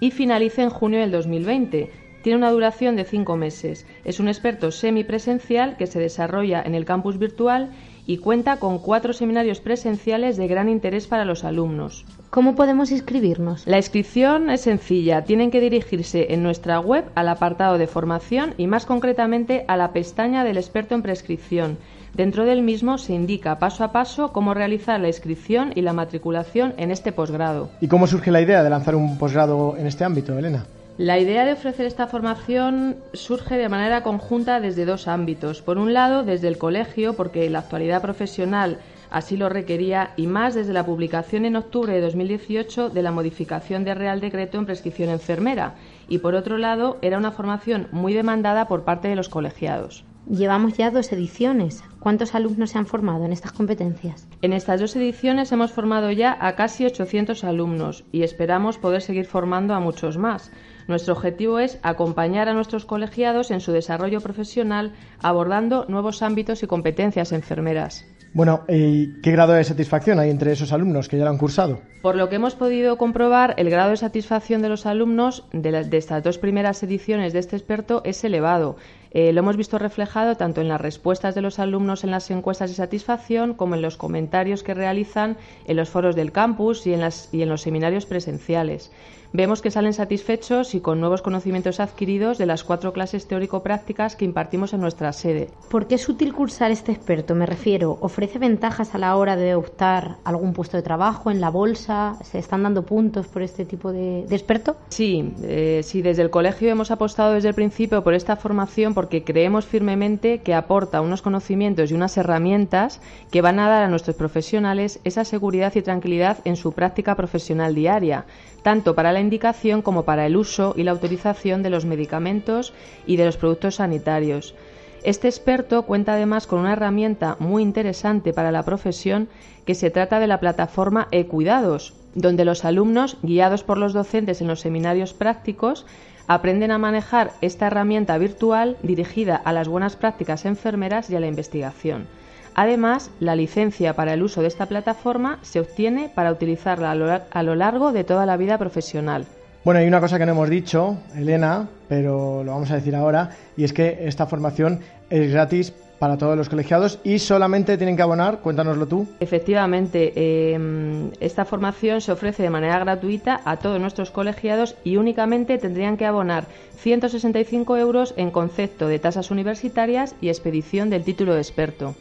y 0.00 0.10
finalice 0.10 0.62
en 0.62 0.70
junio 0.70 0.98
del 1.00 1.12
2020. 1.12 1.90
Tiene 2.22 2.38
una 2.38 2.50
duración 2.50 2.96
de 2.96 3.04
cinco 3.04 3.36
meses. 3.36 3.86
Es 4.04 4.18
un 4.18 4.26
experto 4.26 4.72
semipresencial 4.72 5.76
que 5.76 5.86
se 5.86 6.00
desarrolla 6.00 6.62
en 6.62 6.74
el 6.74 6.84
campus 6.84 7.18
virtual 7.18 7.70
y 8.08 8.16
cuenta 8.16 8.56
con 8.56 8.78
cuatro 8.78 9.12
seminarios 9.12 9.60
presenciales 9.60 10.38
de 10.38 10.48
gran 10.48 10.70
interés 10.70 11.06
para 11.06 11.26
los 11.26 11.44
alumnos. 11.44 12.06
¿Cómo 12.30 12.56
podemos 12.56 12.90
inscribirnos? 12.90 13.66
La 13.66 13.76
inscripción 13.76 14.48
es 14.48 14.62
sencilla. 14.62 15.24
Tienen 15.24 15.50
que 15.50 15.60
dirigirse 15.60 16.32
en 16.32 16.42
nuestra 16.42 16.80
web 16.80 17.04
al 17.14 17.28
apartado 17.28 17.76
de 17.76 17.86
formación 17.86 18.54
y 18.56 18.66
más 18.66 18.86
concretamente 18.86 19.66
a 19.68 19.76
la 19.76 19.92
pestaña 19.92 20.42
del 20.42 20.56
experto 20.56 20.94
en 20.94 21.02
prescripción. 21.02 21.76
Dentro 22.14 22.46
del 22.46 22.62
mismo 22.62 22.96
se 22.96 23.12
indica 23.12 23.58
paso 23.58 23.84
a 23.84 23.92
paso 23.92 24.32
cómo 24.32 24.54
realizar 24.54 24.98
la 24.98 25.08
inscripción 25.08 25.72
y 25.74 25.82
la 25.82 25.92
matriculación 25.92 26.72
en 26.78 26.90
este 26.90 27.12
posgrado. 27.12 27.68
¿Y 27.82 27.88
cómo 27.88 28.06
surge 28.06 28.30
la 28.30 28.40
idea 28.40 28.62
de 28.62 28.70
lanzar 28.70 28.94
un 28.96 29.18
posgrado 29.18 29.76
en 29.76 29.86
este 29.86 30.04
ámbito, 30.04 30.36
Elena? 30.38 30.64
La 30.98 31.16
idea 31.16 31.44
de 31.44 31.52
ofrecer 31.52 31.86
esta 31.86 32.08
formación 32.08 32.96
surge 33.12 33.56
de 33.56 33.68
manera 33.68 34.02
conjunta 34.02 34.58
desde 34.58 34.84
dos 34.84 35.06
ámbitos. 35.06 35.62
Por 35.62 35.78
un 35.78 35.94
lado, 35.94 36.24
desde 36.24 36.48
el 36.48 36.58
colegio, 36.58 37.14
porque 37.14 37.48
la 37.48 37.60
actualidad 37.60 38.02
profesional 38.02 38.80
así 39.08 39.36
lo 39.36 39.48
requería, 39.48 40.10
y 40.16 40.26
más 40.26 40.56
desde 40.56 40.72
la 40.72 40.84
publicación 40.84 41.44
en 41.44 41.54
octubre 41.54 41.92
de 41.92 42.00
2018 42.00 42.90
de 42.90 43.02
la 43.02 43.12
modificación 43.12 43.84
del 43.84 43.96
Real 43.96 44.20
Decreto 44.20 44.58
en 44.58 44.66
prescripción 44.66 45.10
enfermera. 45.10 45.76
Y 46.08 46.18
por 46.18 46.34
otro 46.34 46.58
lado, 46.58 46.98
era 47.00 47.16
una 47.16 47.30
formación 47.30 47.86
muy 47.92 48.12
demandada 48.12 48.66
por 48.66 48.82
parte 48.82 49.06
de 49.06 49.14
los 49.14 49.28
colegiados. 49.28 50.04
Llevamos 50.28 50.76
ya 50.76 50.90
dos 50.90 51.10
ediciones. 51.12 51.82
¿Cuántos 52.00 52.34
alumnos 52.34 52.70
se 52.70 52.78
han 52.78 52.86
formado 52.86 53.24
en 53.24 53.32
estas 53.32 53.52
competencias? 53.52 54.28
En 54.42 54.52
estas 54.52 54.78
dos 54.78 54.94
ediciones 54.94 55.52
hemos 55.52 55.70
formado 55.70 56.10
ya 56.10 56.36
a 56.38 56.54
casi 56.54 56.84
800 56.84 57.44
alumnos 57.44 58.04
y 58.12 58.24
esperamos 58.24 58.76
poder 58.76 59.00
seguir 59.00 59.24
formando 59.24 59.72
a 59.74 59.80
muchos 59.80 60.18
más. 60.18 60.52
Nuestro 60.88 61.12
objetivo 61.12 61.58
es 61.58 61.78
acompañar 61.82 62.48
a 62.48 62.54
nuestros 62.54 62.86
colegiados 62.86 63.50
en 63.50 63.60
su 63.60 63.72
desarrollo 63.72 64.22
profesional 64.22 64.94
abordando 65.22 65.84
nuevos 65.86 66.22
ámbitos 66.22 66.62
y 66.62 66.66
competencias 66.66 67.32
enfermeras. 67.32 68.06
Bueno, 68.32 68.64
¿y 68.68 69.20
qué 69.20 69.32
grado 69.32 69.52
de 69.52 69.64
satisfacción 69.64 70.18
hay 70.18 70.30
entre 70.30 70.52
esos 70.52 70.72
alumnos 70.72 71.08
que 71.08 71.18
ya 71.18 71.24
lo 71.24 71.30
han 71.30 71.38
cursado? 71.38 71.80
Por 72.02 72.16
lo 72.16 72.28
que 72.28 72.36
hemos 72.36 72.54
podido 72.54 72.96
comprobar, 72.96 73.54
el 73.58 73.68
grado 73.68 73.90
de 73.90 73.96
satisfacción 73.96 74.62
de 74.62 74.68
los 74.68 74.86
alumnos 74.86 75.46
de, 75.52 75.84
de 75.84 75.96
estas 75.96 76.22
dos 76.22 76.38
primeras 76.38 76.82
ediciones 76.82 77.32
de 77.32 77.40
este 77.40 77.56
experto 77.56 78.02
es 78.04 78.24
elevado. 78.24 78.76
Eh, 79.10 79.32
lo 79.32 79.40
hemos 79.40 79.56
visto 79.56 79.78
reflejado 79.78 80.36
tanto 80.36 80.60
en 80.60 80.68
las 80.68 80.80
respuestas 80.80 81.34
de 81.34 81.42
los 81.42 81.58
alumnos 81.58 82.04
en 82.04 82.10
las 82.10 82.30
encuestas 82.30 82.70
de 82.70 82.76
satisfacción 82.76 83.54
como 83.54 83.74
en 83.74 83.82
los 83.82 83.96
comentarios 83.96 84.62
que 84.62 84.74
realizan 84.74 85.36
en 85.66 85.76
los 85.76 85.88
foros 85.88 86.14
del 86.14 86.32
campus 86.32 86.86
y 86.86 86.92
en, 86.92 87.00
las, 87.00 87.32
y 87.32 87.42
en 87.42 87.48
los 87.48 87.62
seminarios 87.62 88.06
presenciales. 88.06 88.90
Vemos 89.32 89.60
que 89.60 89.70
salen 89.70 89.92
satisfechos 89.92 90.74
y 90.74 90.80
con 90.80 91.00
nuevos 91.00 91.20
conocimientos 91.20 91.80
adquiridos 91.80 92.38
de 92.38 92.46
las 92.46 92.64
cuatro 92.64 92.94
clases 92.94 93.28
teórico-prácticas 93.28 94.16
que 94.16 94.24
impartimos 94.24 94.72
en 94.72 94.80
nuestra 94.80 95.12
sede. 95.12 95.50
¿Por 95.70 95.86
qué 95.86 95.96
es 95.96 96.08
útil 96.08 96.32
cursar 96.32 96.70
este 96.70 96.92
experto? 96.92 97.34
Me 97.34 97.44
refiero, 97.44 97.98
¿ofrece 98.00 98.38
ventajas 98.38 98.94
a 98.94 98.98
la 98.98 99.14
hora 99.16 99.36
de 99.36 99.54
optar 99.54 100.16
algún 100.24 100.54
puesto 100.54 100.78
de 100.78 100.82
trabajo 100.82 101.30
en 101.30 101.42
la 101.42 101.50
bolsa? 101.50 102.16
¿Se 102.24 102.38
están 102.38 102.62
dando 102.62 102.84
puntos 102.84 103.26
por 103.26 103.42
este 103.42 103.66
tipo 103.66 103.92
de, 103.92 104.20
experto? 104.30 104.76
Sí, 104.88 105.34
eh, 105.42 105.82
sí, 105.84 106.00
desde 106.00 106.22
el 106.22 106.30
colegio 106.30 106.70
hemos 106.70 106.90
apostado 106.90 107.34
desde 107.34 107.50
el 107.50 107.54
principio 107.54 108.02
por 108.02 108.14
esta 108.14 108.36
formación 108.36 108.94
porque 108.98 109.22
creemos 109.22 109.64
firmemente 109.64 110.38
que 110.38 110.54
aporta 110.54 111.00
unos 111.02 111.22
conocimientos 111.22 111.88
y 111.88 111.94
unas 111.94 112.16
herramientas 112.16 113.00
que 113.30 113.42
van 113.42 113.60
a 113.60 113.68
dar 113.68 113.84
a 113.84 113.88
nuestros 113.88 114.16
profesionales 114.16 114.98
esa 115.04 115.24
seguridad 115.24 115.72
y 115.76 115.82
tranquilidad 115.82 116.38
en 116.44 116.56
su 116.56 116.72
práctica 116.72 117.14
profesional 117.14 117.76
diaria 117.76 118.24
tanto 118.64 118.96
para 118.96 119.12
la 119.12 119.20
indicación 119.20 119.82
como 119.82 120.02
para 120.02 120.26
el 120.26 120.36
uso 120.36 120.74
y 120.76 120.82
la 120.82 120.90
autorización 120.90 121.62
de 121.62 121.70
los 121.70 121.84
medicamentos 121.84 122.72
y 123.06 123.14
de 123.14 123.26
los 123.26 123.36
productos 123.36 123.76
sanitarios. 123.76 124.56
Este 125.04 125.28
experto 125.28 125.82
cuenta 125.82 126.14
además 126.14 126.48
con 126.48 126.58
una 126.58 126.72
herramienta 126.72 127.36
muy 127.38 127.62
interesante 127.62 128.32
para 128.32 128.50
la 128.50 128.64
profesión 128.64 129.28
que 129.64 129.76
se 129.76 129.90
trata 129.90 130.18
de 130.18 130.26
la 130.26 130.40
plataforma 130.40 131.06
eCuidados, 131.12 131.94
donde 132.16 132.44
los 132.44 132.64
alumnos, 132.64 133.16
guiados 133.22 133.62
por 133.62 133.78
los 133.78 133.92
docentes 133.92 134.40
en 134.40 134.48
los 134.48 134.58
seminarios 134.58 135.14
prácticos, 135.14 135.86
aprenden 136.28 136.70
a 136.70 136.78
manejar 136.78 137.32
esta 137.40 137.66
herramienta 137.66 138.16
virtual 138.18 138.76
dirigida 138.82 139.34
a 139.34 139.52
las 139.52 139.66
buenas 139.66 139.96
prácticas 139.96 140.44
enfermeras 140.44 141.10
y 141.10 141.16
a 141.16 141.20
la 141.20 141.26
investigación. 141.26 142.06
Además, 142.54 143.10
la 143.18 143.34
licencia 143.34 143.94
para 143.94 144.14
el 144.14 144.22
uso 144.22 144.42
de 144.42 144.48
esta 144.48 144.66
plataforma 144.66 145.38
se 145.42 145.60
obtiene 145.60 146.10
para 146.14 146.30
utilizarla 146.30 146.90
a 146.90 147.42
lo 147.42 147.54
largo 147.54 147.92
de 147.92 148.04
toda 148.04 148.26
la 148.26 148.36
vida 148.36 148.58
profesional. 148.58 149.26
Bueno, 149.68 149.80
hay 149.80 149.86
una 149.86 150.00
cosa 150.00 150.18
que 150.18 150.24
no 150.24 150.32
hemos 150.32 150.48
dicho, 150.48 150.96
Elena, 151.14 151.68
pero 151.90 152.42
lo 152.42 152.52
vamos 152.52 152.70
a 152.70 152.76
decir 152.76 152.96
ahora, 152.96 153.36
y 153.54 153.64
es 153.64 153.74
que 153.74 153.98
esta 154.08 154.24
formación 154.24 154.80
es 155.10 155.30
gratis 155.30 155.74
para 155.98 156.16
todos 156.16 156.38
los 156.38 156.48
colegiados 156.48 157.00
y 157.04 157.18
solamente 157.18 157.76
tienen 157.76 157.94
que 157.94 158.00
abonar, 158.00 158.38
cuéntanoslo 158.38 158.86
tú. 158.86 159.06
Efectivamente, 159.20 160.54
em, 160.54 161.10
esta 161.20 161.44
formación 161.44 162.00
se 162.00 162.12
ofrece 162.12 162.42
de 162.42 162.48
manera 162.48 162.78
gratuita 162.78 163.42
a 163.44 163.58
todos 163.58 163.78
nuestros 163.78 164.10
colegiados 164.10 164.74
y 164.84 164.96
únicamente 164.96 165.58
tendrían 165.58 165.98
que 165.98 166.06
abonar 166.06 166.46
165 166.78 167.76
euros 167.76 168.14
en 168.16 168.30
concepto 168.30 168.88
de 168.88 168.98
tasas 168.98 169.30
universitarias 169.30 170.14
y 170.22 170.30
expedición 170.30 170.88
del 170.88 171.04
título 171.04 171.34
de 171.34 171.40
experto. 171.40 171.94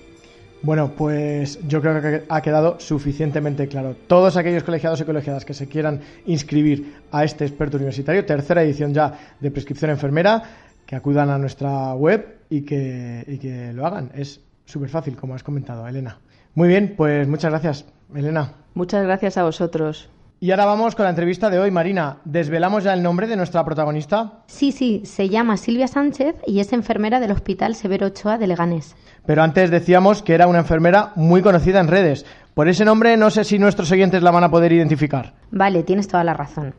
Bueno, 0.63 0.91
pues 0.95 1.59
yo 1.67 1.81
creo 1.81 2.01
que 2.01 2.23
ha 2.27 2.41
quedado 2.41 2.79
suficientemente 2.79 3.67
claro. 3.67 3.95
Todos 4.07 4.37
aquellos 4.37 4.63
colegiados 4.63 4.99
y 5.01 5.03
colegiadas 5.03 5.45
que 5.45 5.53
se 5.53 5.67
quieran 5.67 6.01
inscribir 6.25 6.95
a 7.11 7.23
este 7.23 7.45
experto 7.45 7.77
universitario, 7.77 8.25
tercera 8.25 8.63
edición 8.63 8.93
ya 8.93 9.17
de 9.39 9.51
prescripción 9.51 9.91
enfermera, 9.91 10.43
que 10.85 10.95
acudan 10.95 11.29
a 11.29 11.37
nuestra 11.37 11.93
web 11.93 12.39
y 12.49 12.61
que, 12.61 13.71
lo 13.73 13.85
hagan. 13.85 14.11
Es 14.15 14.41
súper 14.65 14.89
fácil, 14.89 15.15
como 15.15 15.35
has 15.35 15.43
comentado, 15.43 15.87
Elena. 15.87 16.19
Muy 16.55 16.67
bien, 16.67 16.95
pues 16.97 17.27
muchas 17.27 17.51
gracias, 17.51 17.85
Elena. 18.15 18.53
Muchas 18.73 19.03
gracias 19.03 19.37
a 19.37 19.43
vosotros. 19.43 20.09
Y 20.39 20.51
ahora 20.51 20.65
vamos 20.65 20.93
con 20.93 21.05
la 21.05 21.09
entrevista 21.09 21.49
de 21.49 21.57
hoy, 21.57 21.71
Marina. 21.71 22.17
¿Desvelamos 22.23 22.83
ya 22.83 22.93
el 22.93 23.01
nombre 23.01 23.25
de 23.25 23.35
nuestra 23.35 23.65
protagonista? 23.65 24.43
Sí, 24.45 24.71
sí, 24.71 25.01
se 25.03 25.29
llama 25.29 25.57
Silvia 25.57 25.87
Sánchez 25.87 26.35
y 26.45 26.59
es 26.59 26.73
enfermera 26.73 27.19
del 27.19 27.31
Hospital 27.31 27.73
Severo 27.73 28.05
Ochoa 28.05 28.37
de 28.37 28.45
Leganés. 28.45 28.95
Pero 29.25 29.41
antes 29.41 29.71
decíamos 29.71 30.21
que 30.21 30.35
era 30.35 30.45
una 30.45 30.59
enfermera 30.59 31.11
muy 31.15 31.41
conocida 31.41 31.79
en 31.79 31.87
redes. 31.87 32.23
Por 32.53 32.67
ese 32.69 32.85
nombre 32.85 33.17
no 33.17 33.31
sé 33.31 33.45
si 33.45 33.57
nuestros 33.57 33.91
oyentes 33.91 34.21
la 34.21 34.29
van 34.29 34.43
a 34.43 34.51
poder 34.51 34.71
identificar. 34.73 35.33
Vale, 35.49 35.81
tienes 35.81 36.07
toda 36.07 36.23
la 36.23 36.35
razón. 36.35 36.75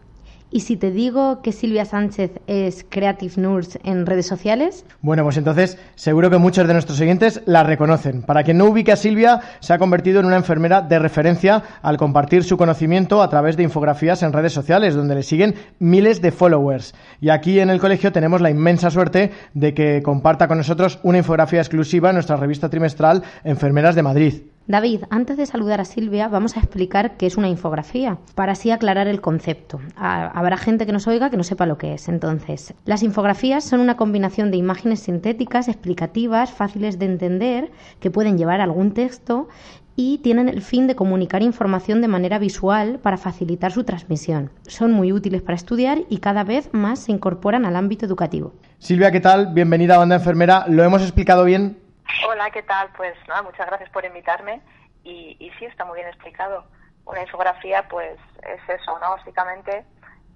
¿Y 0.51 0.61
si 0.61 0.79
te 0.79 0.91
digo 0.91 1.43
que 1.43 1.53
Silvia 1.53 1.85
Sánchez 1.85 2.41
es 2.47 2.87
Creative 2.89 3.35
Nurse 3.37 3.79
en 3.85 4.07
redes 4.07 4.27
sociales? 4.27 4.87
Bueno, 5.03 5.23
pues 5.23 5.37
entonces 5.37 5.77
seguro 5.95 6.31
que 6.31 6.39
muchos 6.39 6.67
de 6.67 6.73
nuestros 6.73 6.99
oyentes 7.01 7.43
la 7.45 7.65
reconocen. 7.65 8.23
Para 8.23 8.43
quien 8.45 8.57
no 8.57 8.65
ubique 8.65 8.93
a 8.93 8.97
Silvia, 8.97 9.41
se 9.61 9.75
ha 9.75 9.79
convertido 9.79 10.21
en 10.21 10.27
una 10.27 10.37
enfermera 10.37 10.81
de 10.81 10.99
referencia 10.99 11.63
al 11.83 11.99
compartir 11.99 12.45
su 12.45 12.57
conocimiento 12.57 13.23
a 13.23 13.29
través 13.29 13.59
de 13.59 13.65
infografías 13.65 14.23
en 14.23 14.33
redes 14.33 14.55
sociales, 14.55 14.95
donde 14.95 15.17
le 15.17 15.23
siguen 15.23 15.55
miles 15.81 16.23
de 16.23 16.33
followers. 16.33 16.95
Y 17.21 17.29
aquí 17.29 17.61
en 17.61 17.69
el 17.69 17.79
colegio 17.79 18.11
tenemos 18.11 18.41
la 18.41 18.49
inmensa 18.49 18.91
suerte 18.91 19.33
de 19.53 19.75
que 19.75 20.03
comparta 20.03 20.49
con 20.49 20.57
nosotros 20.57 20.99
una 21.03 21.19
infografía 21.19 21.61
exclusiva 21.61 22.09
en 22.09 22.15
nuestra 22.15 22.37
revista 22.37 22.71
trimestral 22.71 23.23
Enfermeras 23.45 23.95
de 23.95 24.03
Madrid. 24.03 24.35
David, 24.69 25.05
antes 25.09 25.39
de 25.39 25.47
saludar 25.47 25.81
a 25.81 25.87
Silvia, 25.87 26.29
vamos 26.29 26.59
a 26.59 26.61
explicar 26.61 27.17
qué 27.17 27.25
es 27.25 27.39
una 27.39 27.49
infografía, 27.49 28.19
para 28.35 28.53
así 28.53 28.71
aclarar 28.71 29.09
el 29.09 29.23
concepto. 29.23 29.81
Habrá 29.97 30.59
gente 30.59 30.85
que 30.85 30.93
nos 30.93 31.07
oiga 31.07 31.31
que 31.31 31.39
no 31.39 31.43
sepa 31.43 31.65
lo 31.65 31.79
que 31.79 31.95
es. 31.95 32.07
Entonces, 32.07 32.75
las 32.85 33.03
infografías 33.03 33.65
son 33.65 33.81
una 33.81 33.97
combinación 33.97 34.51
de 34.51 34.59
imágenes 34.59 35.01
sintéticas, 35.01 35.69
explicativas, 35.69 36.53
fáciles 36.53 36.99
de 36.99 37.07
entender, 37.07 37.71
que 37.99 38.11
pueden 38.11 38.37
llevar 38.37 38.61
algún 38.61 38.93
texto 38.93 39.49
y 39.97 40.19
tienen 40.19 40.51
el 40.51 40.61
fin 40.61 40.87
de 40.87 40.95
comunicar 40.95 41.43
información 41.43 42.03
de 42.03 42.09
manera 42.09 42.39
visual 42.39 42.99
para 43.03 43.17
facilitar 43.17 43.73
su 43.73 43.85
transmisión. 43.85 44.51
Son 44.67 44.93
muy 44.93 45.13
útiles 45.13 45.41
para 45.41 45.57
estudiar 45.57 46.01
y 46.11 46.19
cada 46.19 46.45
vez 46.45 46.69
más 46.73 46.99
se 46.99 47.13
incorporan 47.13 47.65
al 47.65 47.75
ámbito 47.75 48.05
educativo. 48.05 48.53
Silvia, 48.79 49.11
¿qué 49.13 49.21
tal? 49.21 49.55
Bienvenida 49.55 49.95
a 49.95 49.99
Banda 49.99 50.17
Enfermera. 50.17 50.67
¿Lo 50.69 50.85
hemos 50.85 51.01
explicado 51.01 51.45
bien? 51.45 51.88
Hola, 52.27 52.51
¿qué 52.51 52.63
tal? 52.63 52.91
Pues 52.97 53.17
nada, 53.29 53.43
muchas 53.43 53.67
gracias 53.67 53.91
por 53.91 54.05
invitarme 54.05 54.61
y, 55.05 55.37
y 55.39 55.51
sí, 55.59 55.67
está 55.67 55.85
muy 55.85 55.97
bien 55.97 56.09
explicado. 56.09 56.65
Una 57.05 57.23
infografía, 57.23 57.89
pues 57.89 58.19
es 58.43 58.81
eso, 58.81 58.99
¿no? 58.99 59.11
Básicamente 59.11 59.85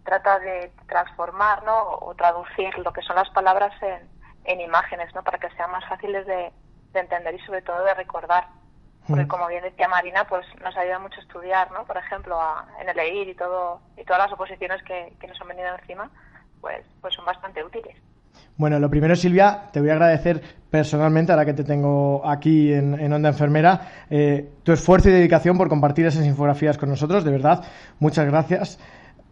trata 0.05 0.38
de 0.38 0.73
transformar, 0.87 1.62
¿no? 1.64 1.83
O 2.00 2.14
traducir 2.14 2.76
lo 2.79 2.93
que 2.93 3.02
son 3.02 3.17
las 3.17 3.29
palabras 3.31 3.73
en, 3.83 4.09
en 4.45 4.61
imágenes, 4.61 5.14
¿no? 5.14 5.23
Para 5.23 5.38
que 5.38 5.50
sean 5.50 5.71
más 5.71 5.85
fáciles 5.87 6.26
de, 6.26 6.52
entender 6.95 7.35
y 7.35 7.38
sobre 7.47 7.62
todo 7.62 7.83
de 7.85 7.95
recordar. 7.95 8.49
Porque 9.09 9.26
como 9.26 9.49
bien 9.49 9.64
decía 9.64 9.88
Marina, 9.88 10.26
pues 10.29 10.47
nos 10.61 10.76
ayuda 10.76 10.99
mucho 10.99 11.19
a 11.19 11.23
estudiar, 11.23 11.71
¿no? 11.73 11.85
Por 11.85 11.97
ejemplo, 11.97 12.38
en 12.79 12.88
el 12.88 12.99
EIR 12.99 13.29
y 13.29 13.35
todo 13.35 13.81
y 13.97 14.05
todas 14.05 14.25
las 14.25 14.33
oposiciones 14.33 14.83
que, 14.85 15.12
que 15.19 15.26
nos 15.26 15.41
han 15.41 15.49
venido 15.49 15.75
encima, 15.75 16.11
pues, 16.61 16.87
pues 17.00 17.14
son 17.14 17.25
bastante 17.25 17.64
útiles. 17.64 17.97
Bueno, 18.57 18.79
lo 18.79 18.91
primero, 18.91 19.17
Silvia, 19.17 19.71
te 19.73 19.81
voy 19.81 19.91
a 19.91 19.95
agradecer 19.95 20.41
personalmente, 20.71 21.33
ahora 21.33 21.45
que 21.45 21.53
te 21.53 21.65
tengo 21.65 22.23
aquí 22.25 22.73
en, 22.73 23.12
Onda 23.12 23.29
Enfermera, 23.29 24.07
eh, 24.09 24.53
tu 24.62 24.73
esfuerzo 24.73 25.09
y 25.09 25.12
dedicación 25.12 25.59
por 25.59 25.69
compartir 25.69 26.07
esas 26.07 26.25
infografías 26.25 26.79
con 26.79 26.89
nosotros, 26.89 27.25
de 27.25 27.31
verdad. 27.31 27.65
Muchas 27.99 28.27
gracias. 28.27 28.79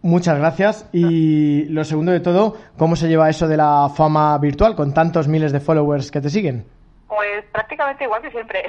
Muchas 0.02 0.38
gracias. 0.38 0.88
Y 0.92 1.64
lo 1.64 1.84
segundo 1.84 2.12
de 2.12 2.20
todo, 2.20 2.56
¿cómo 2.78 2.96
se 2.96 3.08
lleva 3.08 3.28
eso 3.28 3.46
de 3.46 3.56
la 3.56 3.90
fama 3.94 4.36
virtual 4.38 4.74
con 4.74 4.94
tantos 4.94 5.28
miles 5.28 5.52
de 5.52 5.60
followers 5.60 6.10
que 6.10 6.20
te 6.20 6.30
siguen? 6.30 6.66
Pues 7.06 7.44
prácticamente 7.52 8.04
igual 8.04 8.22
que 8.22 8.30
siempre. 8.30 8.64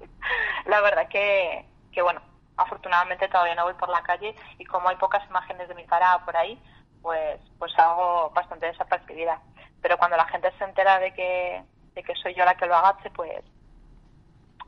la 0.66 0.80
verdad 0.80 1.08
que, 1.08 1.64
que, 1.92 2.02
bueno, 2.02 2.20
afortunadamente 2.56 3.28
todavía 3.28 3.54
no 3.54 3.64
voy 3.64 3.74
por 3.74 3.88
la 3.88 4.02
calle 4.02 4.34
y 4.58 4.64
como 4.64 4.88
hay 4.88 4.96
pocas 4.96 5.28
imágenes 5.28 5.68
de 5.68 5.74
mi 5.74 5.84
cara 5.86 6.20
por 6.24 6.36
ahí, 6.36 6.60
pues, 7.02 7.40
pues 7.58 7.76
hago 7.78 8.30
bastante 8.30 8.66
desapercibida. 8.66 9.40
Pero 9.82 9.96
cuando 9.98 10.16
la 10.16 10.26
gente 10.26 10.52
se 10.58 10.64
entera 10.64 10.98
de 10.98 11.12
que, 11.14 11.62
de 11.94 12.02
que 12.02 12.14
soy 12.16 12.34
yo 12.34 12.44
la 12.44 12.54
que 12.56 12.66
lo 12.66 12.76
agache, 12.76 13.10
pues, 13.10 13.42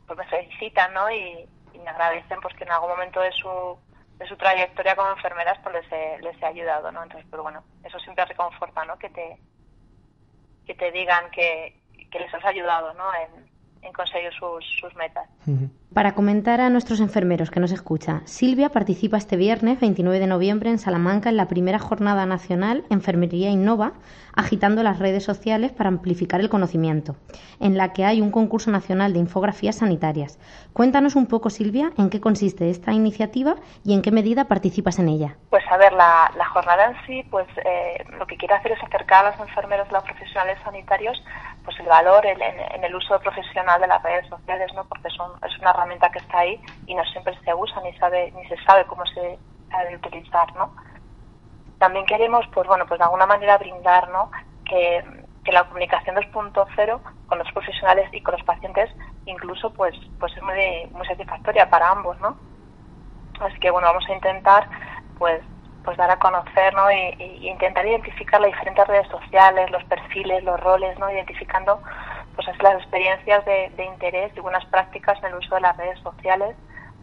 pues 0.07 0.19
me 0.19 0.26
felicitan, 0.26 0.95
¿no? 0.95 1.11
Y, 1.11 1.49
y 1.73 1.78
me 1.78 1.90
agradecen 1.90 2.40
pues 2.40 2.54
que 2.54 2.64
en 2.64 2.73
algún 2.73 2.90
momento 2.90 3.21
de 3.21 3.33
su 3.33 3.78
de 4.19 4.28
su 4.28 4.37
trayectoria 4.37 4.95
como 4.95 5.11
enfermeras 5.11 5.59
pues 5.62 5.75
les 5.75 5.92
he, 5.92 6.19
les 6.23 6.40
he 6.40 6.47
ayudado, 6.47 6.92
¿no? 6.92 7.02
Entonces, 7.02 7.26
pero 7.31 7.42
bueno, 7.42 7.64
eso 7.83 7.99
siempre 7.99 8.25
reconforta, 8.25 8.85
¿no? 8.85 8.97
Que 8.99 9.11
te, 9.11 9.38
que 10.64 10.75
te 10.75 10.92
digan 10.92 11.31
que, 11.31 11.81
que 12.11 12.21
les 12.21 12.33
has 12.33 12.45
ayudado, 12.45 12.95
¿no? 12.95 13.12
En, 13.14 13.50
en 13.83 13.92
conseguir 13.92 14.33
sus, 14.35 14.64
sus 14.81 14.95
metas. 14.95 15.28
Para 15.94 16.14
comentar 16.14 16.62
a 16.62 16.70
nuestros 16.70 17.00
enfermeros 17.00 17.50
que 17.50 17.61
nos 17.61 17.70
escucha, 17.70 18.22
Silvia 18.25 18.70
participa 18.70 19.18
este 19.18 19.37
viernes 19.37 19.78
29 19.78 20.20
de 20.20 20.26
noviembre 20.26 20.70
en 20.70 20.78
Salamanca 20.78 21.28
en 21.28 21.37
la 21.37 21.49
primera 21.49 21.78
jornada 21.78 22.25
nacional 22.25 22.84
Enfermería 22.88 23.50
Innova, 23.50 23.92
agitando 24.34 24.82
las 24.82 24.99
redes 24.99 25.22
sociales 25.22 25.70
para 25.70 25.90
amplificar 25.90 26.40
el 26.40 26.49
conocimiento, 26.49 27.16
en 27.61 27.76
la 27.76 27.92
que 27.92 28.06
hay 28.06 28.22
un 28.22 28.30
concurso 28.30 28.70
nacional 28.70 29.12
de 29.12 29.18
infografías 29.18 29.76
sanitarias. 29.76 30.38
Cuéntanos 30.72 31.14
un 31.14 31.26
poco, 31.26 31.50
Silvia, 31.50 31.92
en 31.99 32.08
qué 32.08 32.22
consiste 32.22 32.70
esta 32.70 32.92
iniciativa 32.92 33.56
y 33.84 33.92
en 33.92 34.00
qué 34.00 34.12
medida 34.12 34.46
participas 34.46 34.99
en 34.99 35.11
ella. 35.11 35.37
Pues 35.50 35.64
a 35.70 35.76
ver, 35.76 35.92
la, 35.92 36.30
jornada 36.54 36.87
en 36.87 37.06
sí, 37.06 37.22
pues 37.30 37.46
eh, 37.66 38.02
lo 38.18 38.26
que 38.26 38.38
quiere 38.38 38.54
hacer 38.54 38.72
es 38.72 38.82
acercar 38.82 39.26
a 39.26 39.30
los 39.30 39.40
enfermeros 39.40 39.87
y 39.90 39.92
los 39.92 40.04
profesionales 40.04 40.58
sanitarios 40.64 41.22
pues 41.64 41.78
el 41.80 41.87
valor 41.87 42.25
en, 42.26 42.40
en, 42.42 42.84
el 42.84 42.94
uso 42.94 43.18
profesional 43.20 43.80
de 43.80 43.87
las 43.87 44.02
redes 44.02 44.26
sociales, 44.28 44.72
¿no? 44.75 44.84
Porque 44.84 45.08
son, 45.11 45.30
es 45.46 45.56
una 45.61 45.72
herramienta 45.82 46.10
que 46.10 46.20
está 46.20 46.38
ahí 46.38 46.60
y 46.86 46.94
no 46.94 47.04
siempre 47.06 47.36
se 47.44 47.54
usa 47.54 47.80
ni 47.82 47.92
sabe 47.98 48.32
ni 48.32 48.46
se 48.48 48.56
sabe 48.64 48.84
cómo 48.86 49.04
se 49.06 49.38
ha 49.72 49.96
utilizar, 49.96 50.54
¿no? 50.54 50.74
También 51.78 52.06
queremos, 52.06 52.46
pues 52.52 52.66
bueno, 52.68 52.86
pues 52.86 52.98
de 52.98 53.04
alguna 53.04 53.26
manera 53.26 53.58
brindar, 53.58 54.08
¿no? 54.10 54.30
Que, 54.64 55.04
que 55.44 55.52
la 55.52 55.64
comunicación 55.64 56.14
2.0 56.16 57.00
con 57.26 57.38
los 57.38 57.50
profesionales 57.52 58.08
y 58.12 58.20
con 58.20 58.32
los 58.32 58.44
pacientes 58.44 58.90
incluso 59.26 59.72
pues 59.72 59.94
pues 60.20 60.36
es 60.36 60.42
muy, 60.42 60.86
muy 60.92 61.06
satisfactoria 61.06 61.68
para 61.68 61.90
ambos, 61.90 62.18
¿no? 62.20 62.36
Así 63.40 63.58
que 63.58 63.70
bueno, 63.70 63.88
vamos 63.88 64.08
a 64.08 64.14
intentar 64.14 64.68
pues 65.18 65.42
pues 65.84 65.96
dar 65.96 66.10
a 66.10 66.18
conocer 66.18 66.74
¿no? 66.74 66.90
y, 66.90 67.48
intentar 67.48 67.84
identificar 67.84 68.40
las 68.40 68.52
diferentes 68.52 68.86
redes 68.86 69.08
sociales, 69.08 69.70
los 69.70 69.82
perfiles, 69.84 70.44
los 70.44 70.58
roles, 70.60 70.96
¿no? 70.98 71.10
identificando 71.10 71.82
pues 72.34 72.48
las 72.62 72.74
experiencias 72.74 73.44
de, 73.44 73.84
interés 73.84 74.32
y 74.36 74.40
buenas 74.40 74.64
prácticas 74.66 75.18
en 75.18 75.26
el 75.26 75.34
uso 75.34 75.54
de 75.54 75.60
las 75.60 75.76
redes 75.76 75.98
sociales 76.00 76.56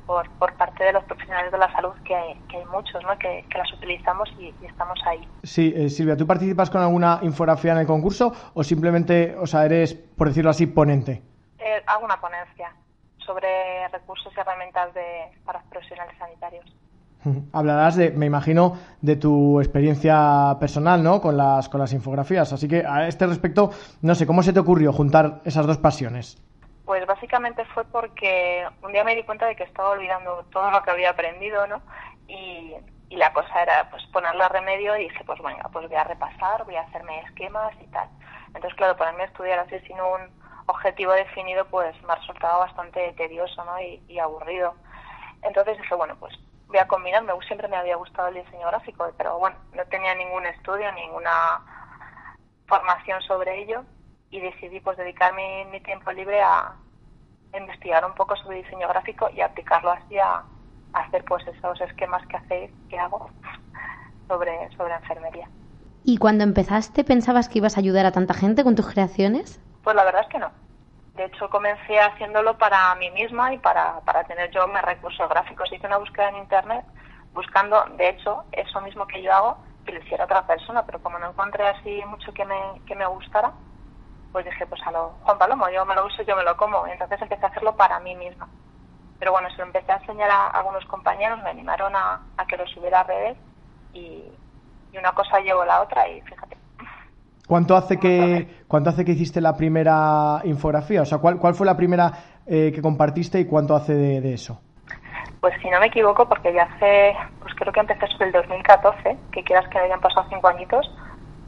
por, 0.05 0.29
por 0.31 0.53
parte 0.55 0.83
de 0.83 0.93
los 0.93 1.03
profesionales 1.03 1.51
de 1.51 1.57
la 1.57 1.71
salud, 1.71 1.93
que 2.03 2.15
hay, 2.15 2.33
que 2.50 2.57
hay 2.57 2.65
muchos, 2.65 3.03
¿no? 3.03 3.17
que, 3.19 3.45
las 3.55 3.71
utilizamos 3.74 4.27
y, 4.39 4.53
estamos 4.65 5.00
ahí. 5.05 5.27
Sí, 5.43 5.74
eh, 5.75 5.89
Silvia, 5.89 6.17
¿tú 6.17 6.25
participas 6.25 6.69
con 6.69 6.81
alguna 6.81 7.19
infografía 7.21 7.74
en 7.74 7.79
el 7.79 7.88
concurso 7.88 8.33
o 8.53 8.63
simplemente, 8.63 9.36
o 9.38 9.45
sea, 9.45 9.65
eres, 9.65 9.93
por 9.93 10.27
decirlo 10.27 10.50
así, 10.50 10.65
ponente? 10.65 11.21
Eh, 11.59 11.83
hago 11.86 12.05
una 12.05 12.19
ponencia 12.19 12.74
sobre 13.17 13.88
recursos 13.89 14.33
y 14.36 14.39
herramientas 14.39 14.93
de, 14.95 15.29
para 15.45 15.62
profesionales 15.69 16.15
sanitarios. 16.17 16.65
Hablarás 17.53 17.95
de, 17.95 18.11
me 18.11 18.25
imagino, 18.25 18.77
de 19.01 19.15
tu 19.15 19.59
experiencia 19.59 20.57
personal, 20.59 21.03
¿no? 21.03 21.21
Con 21.21 21.38
las, 21.38 21.69
con 21.69 21.79
las 21.79 21.93
infografías. 21.93 22.53
Así 22.53 22.67
que 22.67 22.85
a 22.85 23.07
este 23.07 23.27
respecto, 23.27 23.71
no 24.01 24.15
sé, 24.15 24.25
¿cómo 24.25 24.43
se 24.43 24.53
te 24.53 24.59
ocurrió 24.59 24.93
juntar 24.93 25.41
esas 25.45 25.65
dos 25.65 25.77
pasiones? 25.77 26.38
Pues 26.85 27.05
básicamente 27.05 27.65
fue 27.65 27.85
porque 27.85 28.65
un 28.81 28.91
día 28.91 29.03
me 29.03 29.15
di 29.15 29.23
cuenta 29.23 29.45
de 29.45 29.55
que 29.55 29.63
estaba 29.63 29.89
olvidando 29.89 30.45
todo 30.51 30.71
lo 30.71 30.81
que 30.81 30.91
había 30.91 31.11
aprendido, 31.11 31.67
¿no? 31.67 31.81
Y, 32.27 32.73
y 33.09 33.15
la 33.15 33.31
cosa 33.33 33.61
era 33.61 33.89
pues 33.91 34.03
ponerle 34.07 34.47
remedio 34.49 34.97
y 34.97 35.03
dije, 35.03 35.23
pues 35.25 35.39
venga, 35.41 35.69
pues 35.71 35.88
voy 35.88 35.97
a 35.97 36.03
repasar, 36.03 36.65
voy 36.65 36.75
a 36.75 36.81
hacerme 36.81 37.19
esquemas 37.21 37.73
y 37.81 37.88
tal. 37.88 38.07
Entonces, 38.47 38.73
claro, 38.75 38.97
ponerme 38.97 39.23
a 39.23 39.27
estudiar 39.27 39.59
así 39.59 39.79
sin 39.85 39.97
un 39.97 40.31
objetivo 40.65 41.11
definido, 41.11 41.65
pues 41.65 41.95
me 42.03 42.13
ha 42.13 42.15
resultado 42.15 42.59
bastante 42.59 43.13
tedioso, 43.13 43.63
¿no? 43.65 43.79
Y, 43.81 44.01
y 44.07 44.17
aburrido. 44.17 44.73
Entonces 45.43 45.77
dije, 45.77 45.93
bueno, 45.95 46.15
pues 46.19 46.33
voy 46.69 46.77
a 46.77 46.88
combinar, 46.88 47.23
siempre 47.47 47.67
me 47.67 47.77
había 47.77 47.95
gustado 47.95 48.29
el 48.29 48.35
diseño 48.35 48.67
gráfico, 48.67 49.11
pero 49.17 49.39
bueno, 49.39 49.57
no 49.73 49.83
tenía 49.85 50.13
ningún 50.15 50.45
estudio, 50.45 50.91
ninguna 50.93 51.31
formación 52.67 53.21
sobre 53.23 53.63
ello 53.63 53.83
y 54.29 54.39
decidí 54.39 54.79
pues 54.79 54.95
dedicar 54.97 55.33
mi, 55.33 55.79
tiempo 55.81 56.11
libre 56.11 56.39
a 56.41 56.75
investigar 57.57 58.05
un 58.05 58.13
poco 58.13 58.35
sobre 58.35 58.57
diseño 58.57 58.88
gráfico 58.88 59.29
y 59.35 59.41
aplicarlo 59.41 59.91
así 59.91 60.17
a, 60.19 60.43
hacer 60.93 61.23
pues 61.25 61.45
esos 61.47 61.81
esquemas 61.81 62.25
que 62.27 62.38
hacéis, 62.38 62.71
que 62.89 62.97
hago 62.97 63.29
sobre, 64.27 64.69
sobre 64.75 64.93
enfermería. 64.95 65.47
¿Y 66.03 66.17
cuando 66.17 66.43
empezaste 66.43 67.03
pensabas 67.03 67.49
que 67.49 67.59
ibas 67.59 67.77
a 67.77 67.79
ayudar 67.79 68.05
a 68.05 68.11
tanta 68.11 68.33
gente 68.33 68.63
con 68.63 68.75
tus 68.75 68.88
creaciones? 68.88 69.59
Pues 69.83 69.95
la 69.95 70.03
verdad 70.03 70.21
es 70.21 70.29
que 70.29 70.39
no. 70.39 70.51
De 71.19 71.25
hecho, 71.25 71.49
comencé 71.49 71.99
haciéndolo 71.99 72.57
para 72.57 72.95
mí 72.95 73.11
misma 73.11 73.53
y 73.53 73.57
para, 73.57 73.99
para 74.05 74.23
tener 74.23 74.49
yo 74.51 74.65
mis 74.69 74.81
recursos 74.81 75.27
gráficos. 75.27 75.69
Hice 75.69 75.85
una 75.85 75.97
búsqueda 75.97 76.29
en 76.29 76.38
Internet 76.38 76.85
buscando, 77.33 77.83
de 77.97 78.07
hecho, 78.07 78.45
eso 78.53 78.79
mismo 78.79 79.05
que 79.05 79.21
yo 79.21 79.33
hago, 79.33 79.57
que 79.85 79.91
lo 79.91 79.99
hiciera 79.99 80.23
otra 80.23 80.47
persona, 80.47 80.85
pero 80.85 81.03
como 81.03 81.19
no 81.19 81.31
encontré 81.31 81.67
así 81.67 82.01
mucho 82.07 82.33
que 82.33 82.45
me, 82.45 82.55
que 82.88 82.95
me 82.95 83.05
gustara, 83.05 83.51
pues 84.31 84.45
dije, 84.45 84.65
pues 84.65 84.81
a 84.88 84.91
lo 84.91 85.09
Juan 85.23 85.38
Palomo, 85.38 85.67
yo 85.67 85.85
me 85.85 85.93
lo 85.93 86.05
uso, 86.05 86.23
yo 86.23 86.38
me 86.38 86.43
lo 86.45 86.55
como. 86.55 86.88
Entonces 86.88 87.21
empecé 87.21 87.45
a 87.45 87.49
hacerlo 87.49 87.75
para 87.75 87.99
mí 87.99 88.15
misma. 88.15 88.47
Pero 89.19 89.33
bueno, 89.33 89.49
se 89.49 89.57
lo 89.57 89.65
empecé 89.65 89.91
a 89.91 89.97
enseñar 89.97 90.31
a 90.31 90.47
algunos 90.47 90.85
compañeros, 90.85 91.43
me 91.43 91.49
animaron 91.49 91.97
a, 91.97 92.21
a 92.38 92.47
que 92.47 92.55
lo 92.55 92.65
subiera 92.67 93.01
a 93.01 93.03
redes 93.03 93.38
y, 93.91 94.23
y 94.93 94.97
una 94.97 95.11
cosa 95.11 95.41
llevó 95.41 95.65
la 95.65 95.81
otra 95.81 96.07
y 96.07 96.21
fíjate, 96.21 96.59
¿Cuánto 97.50 97.75
hace 97.75 97.98
que 97.98 98.48
cuánto 98.68 98.91
hace 98.91 99.03
que 99.03 99.13
hiciste 99.13 99.41
la 99.41 99.58
primera 99.58 100.39
infografía? 100.44 101.01
O 101.01 101.06
sea, 101.06 101.18
¿cuál, 101.18 101.39
cuál 101.39 101.56
fue 101.56 101.65
la 101.65 101.75
primera 101.75 102.12
eh, 102.46 102.72
que 102.72 102.79
compartiste 102.79 103.39
y 103.39 103.46
cuánto 103.46 103.75
hace 103.75 103.96
de, 103.96 104.34
eso? 104.36 104.62
Pues 105.41 105.56
si 105.60 105.68
no 105.72 105.79
me 105.79 105.88
equivoco, 105.88 106.29
porque 106.29 106.53
ya 106.53 106.65
hace, 106.65 107.15
pues 107.41 107.56
creo 107.56 107.74
que 107.74 107.79
empecé 107.79 108.06
sobre 108.06 108.27
el 108.27 108.34
2014, 108.34 109.18
que 109.32 109.44
quieras 109.44 109.68
que 109.70 109.79
hayan 109.79 110.00
pasado 110.00 110.27
cinco 110.29 110.48
añitos, 110.48 110.96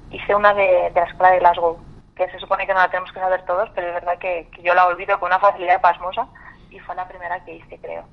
hice 0.10 0.34
una 0.34 0.56
de, 0.56 0.90
de 0.92 1.00
la 1.00 1.06
escuela 1.06 1.34
de 1.34 1.40
Glasgow, 1.40 1.78
que 2.16 2.28
se 2.32 2.40
supone 2.40 2.66
que 2.66 2.74
no 2.74 2.80
la 2.80 2.90
tenemos 2.90 3.12
que 3.12 3.20
saber 3.20 3.46
todos, 3.46 3.70
pero 3.76 3.90
es 3.90 3.94
verdad 3.94 4.18
que, 4.18 4.48
que 4.56 4.64
yo 4.64 4.74
la 4.74 4.88
olvido 4.88 5.20
con 5.20 5.28
una 5.28 5.38
facilidad 5.38 5.82
pasmosa 5.82 6.28
y 6.72 6.80
fue 6.80 6.96
la 6.96 7.08
primera 7.08 7.46
que 7.46 7.58
hice, 7.58 7.78
creo. 7.78 8.06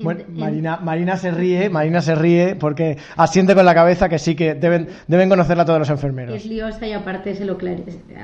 Bueno, 0.00 0.24
Marina, 0.28 0.78
Marina 0.82 1.16
se 1.16 1.30
ríe, 1.30 1.70
Marina 1.70 2.00
se 2.00 2.14
ríe 2.14 2.56
porque 2.56 2.98
asiente 3.16 3.54
con 3.54 3.64
la 3.64 3.74
cabeza 3.74 4.08
que 4.08 4.18
sí 4.18 4.34
que 4.34 4.54
deben, 4.54 4.88
deben 5.06 5.28
conocerla 5.28 5.64
todos 5.64 5.78
los 5.78 5.90
enfermeros. 5.90 6.34
Es 6.34 6.46
liosa 6.46 6.86
y 6.86 6.92
aparte 6.92 7.34
se 7.34 7.44
lo 7.44 7.56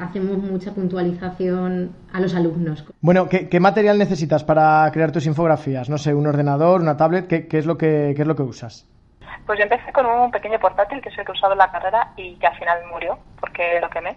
hacemos 0.00 0.38
mucha 0.38 0.72
puntualización 0.72 1.94
a 2.12 2.20
los 2.20 2.34
alumnos. 2.34 2.84
Bueno, 3.00 3.28
¿qué, 3.28 3.60
material 3.60 3.98
necesitas 3.98 4.42
para 4.42 4.90
crear 4.92 5.12
tus 5.12 5.26
infografías? 5.26 5.88
No 5.88 5.98
sé, 5.98 6.12
un 6.12 6.26
ordenador, 6.26 6.80
una 6.80 6.96
tablet, 6.96 7.28
¿qué, 7.28 7.58
es, 7.58 7.66
lo 7.66 7.78
que, 7.78 8.14
qué 8.16 8.22
es 8.22 8.28
lo 8.28 8.34
que 8.34 8.42
usas? 8.42 8.86
Pues 9.46 9.58
yo 9.58 9.62
empecé 9.62 9.92
con 9.92 10.06
un 10.06 10.30
pequeño 10.30 10.58
portátil 10.58 11.00
que 11.00 11.08
es 11.08 11.18
el 11.18 11.24
que 11.24 11.32
he 11.32 11.34
usado 11.34 11.52
en 11.52 11.58
la 11.58 11.70
carrera 11.70 12.12
y 12.16 12.34
que 12.36 12.46
al 12.46 12.56
final 12.56 12.78
murió 12.90 13.18
porque 13.40 13.80
lo 13.80 13.88
quemé 13.90 14.16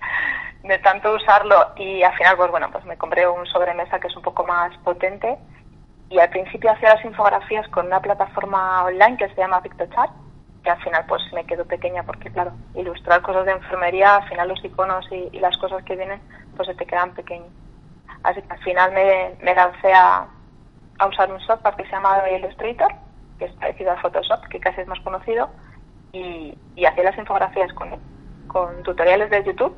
de 0.64 0.80
tanto 0.80 1.14
usarlo 1.14 1.56
y 1.76 2.04
al 2.04 2.14
final 2.14 2.36
pues 2.38 2.52
bueno 2.52 2.70
pues 2.72 2.86
me 2.86 2.98
compré 2.98 3.28
un 3.28 3.46
sobremesa 3.48 4.00
que 4.00 4.08
es 4.08 4.16
un 4.16 4.22
poco 4.22 4.46
más 4.46 4.76
potente 4.78 5.38
y 6.10 6.20
al 6.20 6.30
principio 6.30 6.72
hacía 6.72 6.96
las 6.96 7.06
infografías 7.06 7.68
con 7.70 7.88
una 7.88 8.02
plataforma 8.02 8.84
online 8.84 9.18
que 9.18 9.30
se 9.30 9.36
llama 9.36 9.62
PictoChat, 9.62 10.12
que 10.64 10.70
al 10.70 10.82
final 10.82 11.06
pues 11.08 11.22
me 11.34 11.46
quedo 11.46 11.66
pequeña 11.66 12.04
porque 12.04 12.32
claro, 12.32 12.54
ilustrar 12.76 13.22
cosas 13.22 13.46
de 13.46 13.52
enfermería, 13.54 14.18
al 14.18 14.30
final 14.30 14.48
los 14.48 14.64
iconos 14.64 15.06
y, 15.12 15.40
las 15.40 15.58
cosas 15.58 15.84
que 15.84 15.96
vienen 15.96 16.22
pues 16.56 16.68
se 16.68 16.76
te 16.76 16.86
quedan 16.86 17.14
pequeños. 17.14 17.50
Así 18.24 18.42
que 18.42 18.54
al 18.54 18.60
final 18.60 18.92
me, 18.94 19.36
me 19.42 19.56
lancé 19.56 19.92
a, 19.94 20.28
a 21.00 21.08
usar 21.08 21.32
un 21.32 21.40
software 21.42 21.76
que 21.76 21.84
se 21.84 21.92
llama 21.92 22.30
Illustrator, 22.30 22.94
que 23.40 23.46
es 23.46 23.52
parecido 23.54 23.92
a 23.92 23.98
Photoshop, 23.98 24.48
que 24.50 24.60
casi 24.60 24.82
es 24.82 24.88
más 24.88 25.00
conocido, 25.02 25.50
y, 26.14 26.58
y 26.76 26.86
hacía 26.86 27.04
las 27.04 27.18
infografías 27.18 27.74
con, 27.74 27.90
con 28.48 28.84
tutoriales 28.84 29.30
de 29.30 29.44
YouTube, 29.44 29.76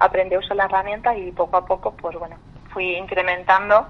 aprendí 0.00 0.34
a 0.34 0.38
usar 0.38 0.56
la 0.56 0.64
herramienta 0.64 1.16
y 1.16 1.30
poco 1.32 1.56
a 1.58 1.66
poco, 1.66 1.92
pues 1.92 2.18
bueno, 2.18 2.36
fui 2.72 2.96
incrementando 2.96 3.86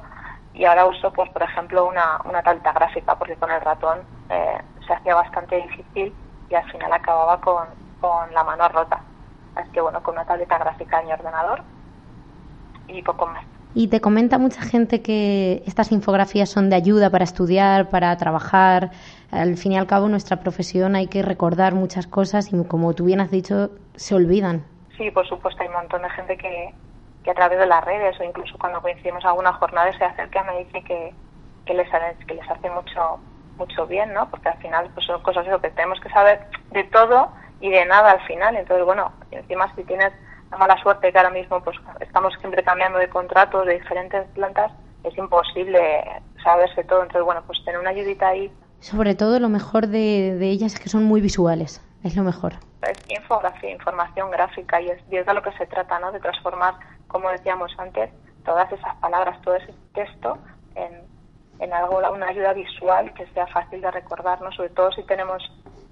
y 0.56 0.64
ahora 0.64 0.86
uso, 0.86 1.12
pues 1.12 1.28
por 1.30 1.42
ejemplo, 1.42 1.86
una, 1.86 2.20
una 2.25 2.42
tableta 2.42 2.72
gráfica, 2.72 3.14
porque 3.16 3.36
con 3.36 3.50
el 3.50 3.60
ratón 3.60 3.98
eh, 4.30 4.58
se 4.86 4.92
hacía 4.92 5.14
bastante 5.14 5.56
difícil 5.56 6.14
y 6.48 6.54
al 6.54 6.64
final 6.70 6.92
acababa 6.92 7.40
con, 7.40 7.66
con 8.00 8.32
la 8.32 8.42
mano 8.42 8.68
rota. 8.68 9.00
Así 9.54 9.70
que 9.70 9.80
bueno, 9.80 10.02
con 10.02 10.14
una 10.14 10.25
tableta 10.25 10.58
gráfica 10.58 11.00
en 11.00 11.06
mi 11.06 11.12
ordenador 11.12 11.62
y 12.88 13.02
poco 13.02 13.26
más. 13.26 13.44
Y 13.75 13.88
te 13.88 14.00
comenta 14.00 14.38
mucha 14.38 14.62
gente 14.62 15.02
que 15.02 15.62
estas 15.66 15.92
infografías 15.92 16.48
son 16.48 16.70
de 16.70 16.76
ayuda 16.76 17.10
para 17.10 17.25
estudiar, 17.25 17.90
para 17.90 18.16
trabajar. 18.16 18.90
Al 19.30 19.58
fin 19.58 19.72
y 19.72 19.76
al 19.76 19.86
cabo, 19.86 20.08
nuestra 20.08 20.38
profesión 20.38 20.96
hay 20.96 21.08
que 21.08 21.20
recordar 21.20 21.75
muchas 21.75 22.06
cosas 22.06 22.50
y, 22.54 22.64
como 22.64 22.94
tú 22.94 23.04
bien 23.04 23.20
has 23.20 23.30
dicho, 23.30 23.72
se 23.94 24.14
olvidan. 24.14 24.64
Sí, 24.96 25.10
por 25.10 25.28
supuesto, 25.28 25.62
hay 25.62 25.68
un 25.68 25.75
montón 25.75 26.00
de 26.00 26.08
gente 26.08 26.38
que, 26.38 26.75
que 27.26 27.33
a 27.33 27.35
través 27.35 27.59
de 27.59 27.66
las 27.66 27.85
redes 27.85 28.18
o 28.21 28.23
incluso 28.23 28.56
cuando 28.56 28.80
coincidimos 28.80 29.25
alguna 29.25 29.52
jornada 29.54 29.92
se 29.99 30.04
acerca 30.04 30.42
y 30.42 30.45
me 30.45 30.64
dice 30.64 30.85
que, 30.85 31.12
que, 31.64 31.75
les, 31.75 31.88
que 32.25 32.35
les 32.35 32.49
hace 32.49 32.71
mucho 32.71 33.18
mucho 33.59 33.85
bien, 33.85 34.12
¿no? 34.12 34.30
Porque 34.30 34.49
al 34.49 34.59
final 34.59 34.88
pues 34.95 35.06
son 35.06 35.21
cosas 35.23 35.45
que 35.61 35.71
tenemos 35.71 35.99
que 35.99 36.09
saber 36.11 36.47
de 36.71 36.85
todo 36.85 37.33
y 37.61 37.71
de 37.71 37.85
nada 37.85 38.12
al 38.12 38.21
final. 38.28 38.54
Entonces, 38.54 38.85
bueno, 38.85 39.11
encima 39.33 39.75
si 39.75 39.83
tienes 39.83 40.12
la 40.52 40.56
mala 40.59 40.80
suerte 40.80 41.11
que 41.11 41.18
ahora 41.18 41.30
mismo 41.30 41.61
pues 41.64 41.76
estamos 41.99 42.33
siempre 42.38 42.62
cambiando 42.62 42.99
de 42.99 43.09
contratos 43.09 43.66
de 43.66 43.80
diferentes 43.80 44.25
plantas, 44.35 44.71
es 45.02 45.18
imposible 45.18 46.04
saberse 46.45 46.85
todo. 46.85 47.02
Entonces, 47.02 47.25
bueno, 47.25 47.42
pues 47.45 47.59
tener 47.64 47.80
una 47.80 47.90
ayudita 47.90 48.28
ahí. 48.28 48.52
Sobre 48.78 49.16
todo 49.16 49.40
lo 49.40 49.49
mejor 49.49 49.88
de, 49.88 50.37
de 50.38 50.47
ellas 50.47 50.75
es 50.75 50.80
que 50.80 50.88
son 50.88 51.02
muy 51.02 51.21
visuales, 51.21 51.83
es 52.06 52.16
lo 52.16 52.22
mejor. 52.22 52.54
Es 52.82 52.98
infografía, 53.08 53.70
información 53.70 54.30
gráfica 54.30 54.80
y 54.80 54.88
es, 54.88 55.08
de 55.08 55.34
lo 55.34 55.42
que 55.42 55.52
se 55.52 55.66
trata, 55.66 55.98
¿no? 55.98 56.12
De 56.12 56.20
transformar, 56.20 56.75
como 57.08 57.28
decíamos 57.30 57.72
antes, 57.78 58.10
todas 58.44 58.70
esas 58.70 58.94
palabras, 58.96 59.40
todo 59.42 59.56
ese 59.56 59.75
texto 59.92 60.38
en, 60.76 61.02
en 61.58 61.72
algo, 61.72 61.98
una 62.12 62.28
ayuda 62.28 62.52
visual 62.52 63.12
que 63.14 63.26
sea 63.28 63.46
fácil 63.48 63.80
de 63.80 63.90
recordarnos, 63.90 64.54
sobre 64.54 64.70
todo 64.70 64.92
si 64.92 65.02
tenemos, 65.02 65.42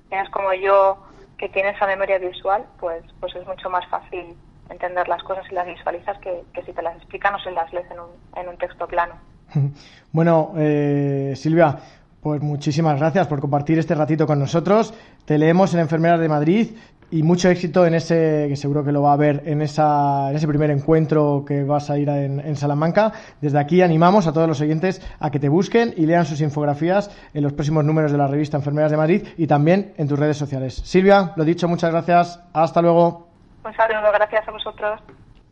tienes 0.09 0.31
como 0.31 0.53
yo 0.55 0.99
que 1.37 1.49
tiene 1.49 1.71
esa 1.71 1.87
memoria 1.87 2.19
visual, 2.19 2.65
pues, 2.79 3.03
pues 3.19 3.35
es 3.35 3.45
mucho 3.47 3.69
más 3.69 3.85
fácil 3.89 4.37
entender 4.71 5.09
las 5.09 5.23
cosas 5.25 5.45
y 5.51 5.55
las 5.55 5.67
visualizas 5.67 6.17
que, 6.19 6.45
si 6.65 6.73
te 6.73 6.83
las 6.83 6.97
explican 6.97 7.35
o 7.35 7.39
si 7.41 7.51
las 7.51 7.73
lees 7.73 7.91
en 7.91 7.99
un, 7.99 8.11
en 8.37 8.49
un 8.49 8.57
texto 8.59 8.87
plano. 8.87 9.15
Bueno, 10.13 10.53
eh, 10.57 11.33
Silvia, 11.35 11.77
pues 12.25 12.41
muchísimas 12.41 12.99
gracias 12.99 13.27
por 13.27 13.39
compartir 13.39 13.79
este 13.79 13.95
ratito 13.95 14.27
con 14.27 14.39
nosotros. 14.39 14.95
Te 15.27 15.37
leemos 15.37 15.75
en 15.75 15.81
Enfermeras 15.81 16.19
de 16.19 16.31
Madrid 16.31 16.71
y 17.11 17.23
mucho 17.23 17.51
éxito 17.51 17.85
en 17.85 17.93
ese, 17.93 18.47
que 18.49 18.57
seguro 18.57 18.83
que 18.83 18.93
lo 18.93 19.03
va 19.03 19.13
a 19.13 19.17
ver 19.17 19.43
en, 19.45 19.61
esa, 19.61 20.31
en 20.31 20.37
ese 20.37 20.49
primer 20.49 20.71
encuentro 20.71 21.45
que 21.47 21.65
vas 21.65 21.91
a 21.91 21.99
ir 21.99 22.09
en, 22.09 22.57
Salamanca. 22.57 23.13
Desde 23.43 23.59
aquí 23.59 23.83
animamos 23.83 24.27
a 24.27 24.33
todos 24.33 24.49
los 24.49 24.59
oyentes 24.63 25.07
a 25.21 25.31
que 25.31 25.39
te 25.39 25.51
busquen 25.51 25.93
y 25.99 26.07
lean 26.07 26.25
sus 26.25 26.41
infografías 26.41 27.15
en 27.35 27.43
los 27.43 27.53
próximos 27.53 27.85
números 27.85 28.11
de 28.11 28.17
la 28.17 28.27
revista 28.27 28.57
Enfermeras 28.57 28.91
de 28.91 28.97
Madrid 28.97 29.29
y 29.37 29.47
también 29.47 29.93
en 29.99 30.09
tus 30.09 30.19
redes 30.19 30.39
sociales. 30.39 30.81
Silvia, 30.83 31.35
lo 31.37 31.45
dicho, 31.45 31.69
muchas 31.69 31.91
gracias. 31.91 32.41
Hasta 32.55 32.81
luego. 32.81 33.29
Un 33.67 33.75
saludo, 33.75 34.11
gracias 34.15 34.49
a 34.49 34.51
vosotros. 34.51 35.03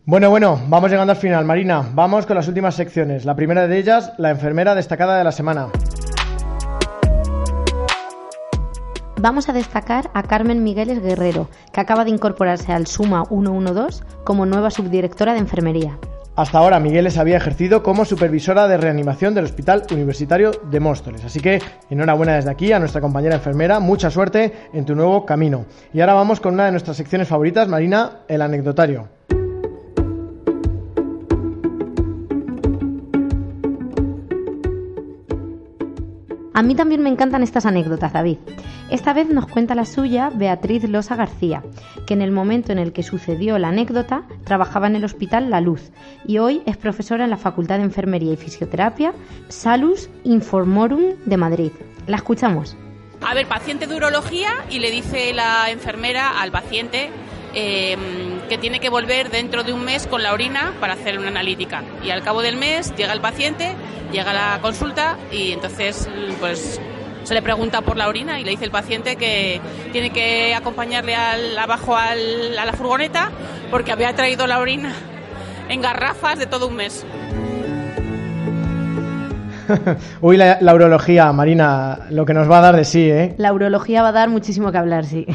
Bueno, 0.07 0.31
bueno, 0.31 0.59
vamos 0.69 0.91
llegando 0.91 1.13
al 1.13 1.19
final. 1.19 1.45
Marina, 1.45 1.85
vamos 1.93 2.25
con 2.25 2.35
las 2.35 2.49
últimas 2.49 2.75
secciones. 2.75 3.27
La 3.27 3.37
primera 3.37 3.69
de 3.69 3.77
ellas, 3.77 4.15
la 4.17 4.31
enfermera 4.31 4.75
destacada 4.75 5.19
de 5.19 5.25
la 5.25 5.33
semana. 5.33 5.69
Vamos 9.23 9.49
a 9.49 9.53
destacar 9.53 10.11
a 10.15 10.25
Carmen 10.25 10.65
Migueles 10.65 11.01
Guerrero, 11.01 11.49
que 11.73 11.81
acaba 11.81 12.05
de 12.05 12.11
incorporarse 12.11 12.73
al 12.73 12.89
SUMA 12.89 13.25
112 13.27 14.03
como 14.25 14.47
nueva 14.47 14.71
subdirectora 14.71 15.33
de 15.33 15.39
enfermería. 15.39 15.97
Hasta 16.35 16.59
ahora 16.59 16.81
Migueles 16.81 17.19
había 17.19 17.37
ejercido 17.37 17.83
como 17.83 18.05
supervisora 18.05 18.67
de 18.67 18.79
reanimación 18.79 19.35
del 19.35 19.45
Hospital 19.45 19.85
Universitario 19.93 20.51
de 20.71 20.81
Móstoles. 20.81 21.25
Así 21.25 21.41
que 21.41 21.63
enhorabuena 21.89 22.35
desde 22.35 22.51
aquí 22.51 22.73
a 22.73 22.81
nuestra 22.81 23.01
compañera 23.01 23.37
enfermera, 23.37 23.81
mucha 23.81 24.11
suerte 24.11 24.53
en 24.73 24.85
tu 24.85 24.97
nuevo 24.97 25.25
camino. 25.25 25.67
Y 25.93 26.01
ahora 26.01 26.15
vamos 26.15 26.41
con 26.41 26.55
una 26.55 26.65
de 26.65 26.73
nuestras 26.73 26.97
secciones 26.97 27.29
favoritas, 27.29 27.69
Marina, 27.69 28.23
el 28.29 28.43
anecdotario. 28.43 29.09
A 36.55 36.63
mí 36.63 36.75
también 36.75 37.03
me 37.03 37.09
encantan 37.09 37.43
estas 37.43 37.65
anécdotas, 37.65 38.13
David. 38.13 38.39
Esta 38.91 39.15
vez 39.15 39.29
nos 39.29 39.47
cuenta 39.47 39.75
la 39.75 39.87
suya 39.87 40.31
Beatriz 40.35 40.85
Losa 40.85 41.17
García, 41.17 41.63
que 42.07 42.13
en 42.13 42.21
el 42.21 42.31
momento 42.31 42.73
en 42.73 42.79
el 42.79 42.93
que 42.93 43.03
sucedió 43.03 43.59
la 43.59 43.69
anécdota 43.69 44.25
trabajaba 44.45 44.87
en 44.87 44.97
el 44.97 45.05
Hospital 45.05 45.49
La 45.49 45.63
Luz 45.63 45.91
y 46.27 46.39
hoy 46.39 46.63
es 46.67 46.77
profesora 46.77 47.25
en 47.25 47.31
la 47.31 47.39
Facultad 47.39 47.79
de 47.79 47.85
Enfermería 47.85 48.35
y 48.35 48.37
Fisioterapia 48.37 49.15
Salus 49.49 50.11
Informorum 50.25 51.15
de 51.25 51.37
Madrid. 51.39 51.73
La 52.07 52.17
escuchamos. 52.17 52.77
A 53.23 53.35
ver, 53.35 53.47
paciente 53.47 53.87
de 53.87 53.95
urología 53.95 54.51
y 54.69 54.81
le 54.81 54.91
dice 54.91 55.33
la 55.33 55.71
enfermera 55.71 56.41
al 56.41 56.51
paciente 56.51 57.11
eh, 57.55 57.97
que 58.49 58.59
tiene 58.59 58.81
que 58.81 58.89
volver 58.89 59.31
dentro 59.31 59.63
de 59.63 59.73
un 59.73 59.85
mes 59.85 60.07
con 60.07 60.23
la 60.23 60.33
orina 60.33 60.75
para 60.81 60.95
hacer 60.95 61.19
una 61.19 61.29
analítica. 61.29 61.83
Y 62.05 62.11
al 62.11 62.23
cabo 62.23 62.43
del 62.43 62.57
mes 62.57 62.95
llega 62.97 63.13
el 63.13 63.21
paciente, 63.21 63.75
llega 64.13 64.31
a 64.31 64.35
la 64.35 64.59
consulta 64.61 65.17
y 65.31 65.53
entonces 65.53 66.09
pues 66.39 66.81
se 67.25 67.35
le 67.35 67.43
pregunta 67.43 67.81
por 67.81 67.97
la 67.97 68.09
orina 68.09 68.41
y 68.41 68.45
le 68.45 68.51
dice 68.51 68.65
el 68.65 68.71
paciente 68.71 69.17
que 69.17 69.61
tiene 69.93 70.11
que 70.11 70.55
acompañarle 70.55 71.15
al, 71.15 71.57
abajo 71.59 71.97
a 71.97 72.15
la 72.15 72.73
furgoneta 72.73 73.31
porque 73.71 73.93
había 73.93 74.15
traído 74.15 74.47
la 74.47 74.59
orina 74.59 74.93
en 75.69 75.81
garrafas 75.81 76.39
de 76.39 76.47
todo 76.47 76.69
un 76.69 76.77
mes. 76.77 77.07
Uy, 80.21 80.37
la, 80.37 80.59
la, 80.61 80.75
urología, 80.75 81.33
Marina, 81.33 82.01
lo 82.11 82.27
que 82.27 82.35
nos 82.35 82.51
va 82.51 82.59
a 82.59 82.61
dar 82.61 82.77
de 82.77 82.85
sí, 82.85 83.09
¿eh? 83.09 83.35
La 83.39 83.53
urología 83.53 84.03
va 84.03 84.09
a 84.09 84.13
dar 84.13 84.29
muchísimo 84.29 84.73
que 84.73 84.79
hablar, 84.79 85.07
sí. 85.07 85.27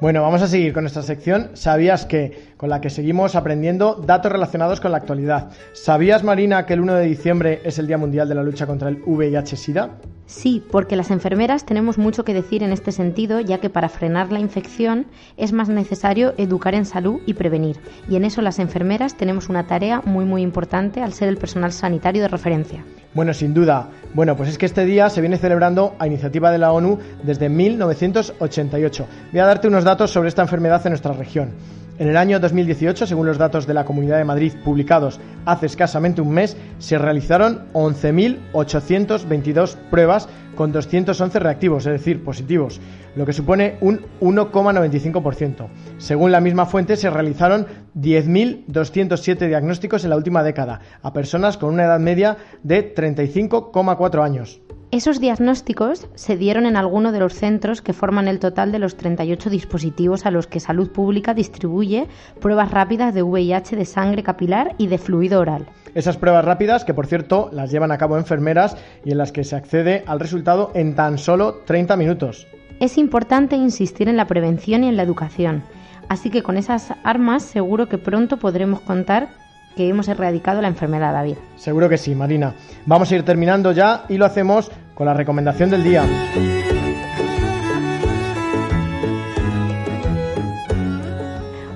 Bueno, 0.00 0.22
vamos 0.22 0.42
a 0.42 0.46
seguir 0.46 0.72
con 0.72 0.84
nuestra 0.84 1.02
sección 1.02 1.50
¿Sabías 1.54 2.06
que? 2.06 2.52
con 2.56 2.70
la 2.70 2.80
que 2.80 2.88
seguimos 2.88 3.34
aprendiendo 3.34 3.94
datos 3.96 4.30
relacionados 4.30 4.80
con 4.80 4.92
la 4.92 4.98
actualidad. 4.98 5.48
¿Sabías, 5.72 6.22
Marina, 6.22 6.66
que 6.66 6.74
el 6.74 6.80
1 6.82 6.94
de 6.94 7.04
diciembre 7.04 7.60
es 7.64 7.80
el 7.80 7.88
Día 7.88 7.98
Mundial 7.98 8.28
de 8.28 8.36
la 8.36 8.44
Lucha 8.44 8.68
contra 8.68 8.90
el 8.90 9.02
VIH-Sida? 9.04 9.90
Sí, 10.28 10.62
porque 10.70 10.94
las 10.94 11.10
enfermeras 11.10 11.64
tenemos 11.64 11.96
mucho 11.96 12.22
que 12.22 12.34
decir 12.34 12.62
en 12.62 12.70
este 12.70 12.92
sentido, 12.92 13.40
ya 13.40 13.60
que 13.60 13.70
para 13.70 13.88
frenar 13.88 14.30
la 14.30 14.40
infección 14.40 15.06
es 15.38 15.54
más 15.54 15.70
necesario 15.70 16.34
educar 16.36 16.74
en 16.74 16.84
salud 16.84 17.22
y 17.24 17.32
prevenir. 17.32 17.78
Y 18.10 18.16
en 18.16 18.26
eso 18.26 18.42
las 18.42 18.58
enfermeras 18.58 19.16
tenemos 19.16 19.48
una 19.48 19.66
tarea 19.66 20.02
muy 20.04 20.26
muy 20.26 20.42
importante 20.42 21.00
al 21.00 21.14
ser 21.14 21.30
el 21.30 21.38
personal 21.38 21.72
sanitario 21.72 22.20
de 22.20 22.28
referencia. 22.28 22.84
Bueno, 23.14 23.32
sin 23.32 23.54
duda. 23.54 23.88
Bueno, 24.12 24.36
pues 24.36 24.50
es 24.50 24.58
que 24.58 24.66
este 24.66 24.84
día 24.84 25.08
se 25.08 25.22
viene 25.22 25.38
celebrando 25.38 25.94
a 25.98 26.06
iniciativa 26.06 26.50
de 26.50 26.58
la 26.58 26.72
ONU 26.72 26.98
desde 27.22 27.48
1988. 27.48 29.06
Voy 29.32 29.40
a 29.40 29.46
darte 29.46 29.68
unos 29.68 29.84
datos 29.84 30.10
sobre 30.10 30.28
esta 30.28 30.42
enfermedad 30.42 30.82
en 30.84 30.90
nuestra 30.90 31.14
región. 31.14 31.54
En 31.98 32.08
el 32.08 32.16
año 32.16 32.38
2018, 32.38 33.08
según 33.08 33.26
los 33.26 33.38
datos 33.38 33.66
de 33.66 33.74
la 33.74 33.84
Comunidad 33.84 34.18
de 34.18 34.24
Madrid 34.24 34.52
publicados 34.64 35.18
hace 35.44 35.66
escasamente 35.66 36.20
un 36.20 36.30
mes, 36.30 36.56
se 36.78 36.96
realizaron 36.96 37.64
11.822 37.72 39.74
pruebas 39.90 40.28
con 40.54 40.70
211 40.70 41.40
reactivos, 41.40 41.86
es 41.86 41.92
decir, 41.92 42.22
positivos, 42.22 42.80
lo 43.16 43.26
que 43.26 43.32
supone 43.32 43.78
un 43.80 44.02
1,95%. 44.20 45.66
Según 45.98 46.30
la 46.30 46.40
misma 46.40 46.66
fuente, 46.66 46.96
se 46.96 47.10
realizaron 47.10 47.66
10.207 47.96 49.48
diagnósticos 49.48 50.04
en 50.04 50.10
la 50.10 50.16
última 50.16 50.44
década 50.44 50.78
a 51.02 51.12
personas 51.12 51.58
con 51.58 51.74
una 51.74 51.86
edad 51.86 51.98
media 51.98 52.36
de 52.62 52.94
35,4 52.94 54.24
años. 54.24 54.60
Esos 54.90 55.20
diagnósticos 55.20 56.08
se 56.14 56.38
dieron 56.38 56.64
en 56.64 56.74
alguno 56.74 57.12
de 57.12 57.18
los 57.18 57.34
centros 57.34 57.82
que 57.82 57.92
forman 57.92 58.26
el 58.26 58.38
total 58.38 58.72
de 58.72 58.78
los 58.78 58.96
38 58.96 59.50
dispositivos 59.50 60.24
a 60.24 60.30
los 60.30 60.46
que 60.46 60.60
Salud 60.60 60.90
Pública 60.90 61.34
distribuye 61.34 62.06
pruebas 62.40 62.70
rápidas 62.70 63.12
de 63.12 63.22
VIH 63.22 63.76
de 63.76 63.84
sangre 63.84 64.22
capilar 64.22 64.74
y 64.78 64.86
de 64.86 64.96
fluido 64.96 65.40
oral. 65.40 65.66
Esas 65.94 66.16
pruebas 66.16 66.46
rápidas, 66.46 66.86
que 66.86 66.94
por 66.94 67.06
cierto 67.06 67.50
las 67.52 67.70
llevan 67.70 67.92
a 67.92 67.98
cabo 67.98 68.16
enfermeras 68.16 68.78
y 69.04 69.12
en 69.12 69.18
las 69.18 69.30
que 69.30 69.44
se 69.44 69.56
accede 69.56 70.04
al 70.06 70.20
resultado 70.20 70.70
en 70.72 70.94
tan 70.94 71.18
solo 71.18 71.60
30 71.66 71.94
minutos. 71.96 72.46
Es 72.80 72.96
importante 72.96 73.56
insistir 73.56 74.08
en 74.08 74.16
la 74.16 74.26
prevención 74.26 74.84
y 74.84 74.88
en 74.88 74.96
la 74.96 75.02
educación, 75.02 75.64
así 76.08 76.30
que 76.30 76.42
con 76.42 76.56
esas 76.56 76.94
armas 77.04 77.42
seguro 77.42 77.90
que 77.90 77.98
pronto 77.98 78.38
podremos 78.38 78.80
contar 78.80 79.28
que 79.76 79.88
hemos 79.88 80.08
erradicado 80.08 80.60
la 80.60 80.68
enfermedad, 80.68 81.12
David. 81.12 81.36
Seguro 81.56 81.88
que 81.88 81.98
sí, 81.98 82.14
Marina. 82.14 82.54
Vamos 82.86 83.10
a 83.10 83.16
ir 83.16 83.24
terminando 83.24 83.72
ya 83.72 84.04
y 84.08 84.16
lo 84.16 84.24
hacemos 84.26 84.70
con 84.94 85.06
la 85.06 85.14
recomendación 85.14 85.70
del 85.70 85.84
día. 85.84 86.04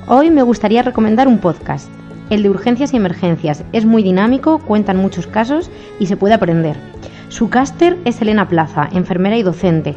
Hoy 0.08 0.30
me 0.30 0.42
gustaría 0.42 0.82
recomendar 0.82 1.28
un 1.28 1.38
podcast, 1.38 1.88
el 2.28 2.42
de 2.42 2.50
Urgencias 2.50 2.92
y 2.92 2.96
Emergencias. 2.96 3.64
Es 3.72 3.86
muy 3.86 4.02
dinámico, 4.02 4.58
cuentan 4.58 4.96
muchos 4.96 5.26
casos 5.26 5.70
y 5.98 6.06
se 6.06 6.16
puede 6.16 6.34
aprender. 6.34 6.76
Su 7.28 7.48
caster 7.48 7.96
es 8.04 8.20
Elena 8.20 8.46
Plaza, 8.46 8.90
enfermera 8.92 9.38
y 9.38 9.42
docente, 9.42 9.96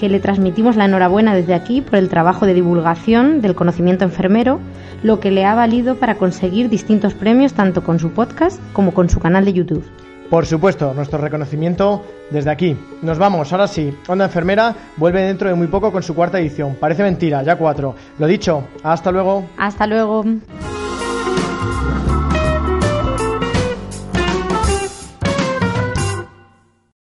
que 0.00 0.08
le 0.08 0.18
transmitimos 0.18 0.76
la 0.76 0.86
enhorabuena 0.86 1.34
desde 1.34 1.52
aquí 1.52 1.82
por 1.82 1.96
el 1.96 2.08
trabajo 2.08 2.46
de 2.46 2.54
divulgación 2.54 3.42
del 3.42 3.54
conocimiento 3.54 4.02
enfermero, 4.02 4.58
lo 5.02 5.20
que 5.20 5.30
le 5.30 5.44
ha 5.44 5.54
valido 5.54 5.96
para 5.96 6.14
conseguir 6.14 6.70
distintos 6.70 7.12
premios 7.12 7.52
tanto 7.52 7.84
con 7.84 7.98
su 7.98 8.10
podcast 8.12 8.62
como 8.72 8.94
con 8.94 9.10
su 9.10 9.20
canal 9.20 9.44
de 9.44 9.52
YouTube. 9.52 9.84
Por 10.30 10.46
supuesto, 10.46 10.94
nuestro 10.94 11.18
reconocimiento 11.18 12.02
desde 12.30 12.50
aquí. 12.50 12.78
Nos 13.02 13.18
vamos, 13.18 13.52
ahora 13.52 13.68
sí. 13.68 13.94
Onda 14.08 14.24
Enfermera 14.24 14.74
vuelve 14.96 15.20
dentro 15.20 15.50
de 15.50 15.54
muy 15.54 15.66
poco 15.66 15.92
con 15.92 16.02
su 16.02 16.14
cuarta 16.14 16.40
edición. 16.40 16.76
Parece 16.80 17.02
mentira, 17.02 17.42
ya 17.42 17.56
cuatro. 17.56 17.94
Lo 18.18 18.26
dicho, 18.26 18.68
hasta 18.82 19.12
luego. 19.12 19.44
Hasta 19.58 19.86
luego. 19.86 20.24